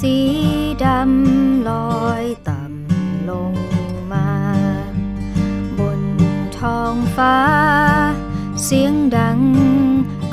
[0.09, 0.23] สี
[0.85, 1.71] ดำล
[2.03, 3.55] อยต่ำลง
[4.13, 4.31] มา
[5.79, 6.01] บน
[6.59, 7.39] ท้องฟ้า
[8.63, 9.41] เสียงดัง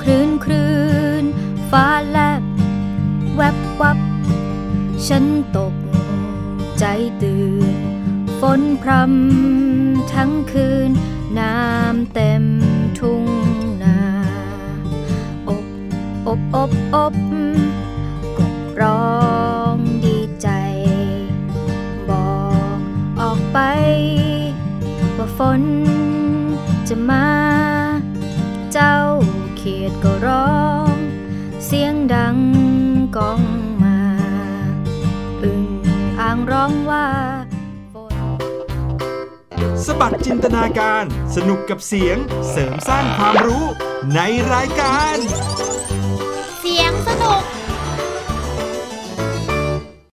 [0.01, 0.73] คลื่นคลื่
[1.21, 1.23] น
[1.69, 2.43] ฟ้าแลบ
[3.35, 3.99] แวบวับ
[5.07, 5.25] ฉัน
[5.57, 5.75] ตก
[6.79, 6.85] ใจ
[7.21, 7.75] ตื่น
[8.39, 10.89] ฝนพรำทั้งคืน
[11.39, 12.43] น้ำเต็ม
[12.99, 13.25] ทุ่ง
[13.83, 13.99] นา
[15.47, 15.65] อบ
[16.27, 17.90] อบ อบ อบกบ
[18.81, 19.15] ร้อ
[19.73, 19.75] ง
[20.05, 20.47] ดีใจ
[22.09, 22.31] บอ
[22.75, 22.79] ก
[23.21, 23.59] ออกไป
[25.17, 25.61] ว่าฝน
[26.87, 27.29] จะมา
[28.73, 28.97] เจ้า
[29.57, 30.61] เขียดก็ร้อ
[30.93, 30.95] ง
[31.65, 32.37] เสียงดัง
[33.17, 33.41] ก้อง
[33.83, 33.99] มา
[35.43, 35.63] อึ่ง
[36.19, 37.07] อ่างร้องว่า
[37.93, 38.15] ฝน
[39.85, 41.03] สบัดจินตนาการ
[41.35, 42.17] สนุกกับเสียง
[42.49, 43.65] เสริมสร้างความรู้
[44.15, 44.19] ใน
[44.53, 45.17] รายการ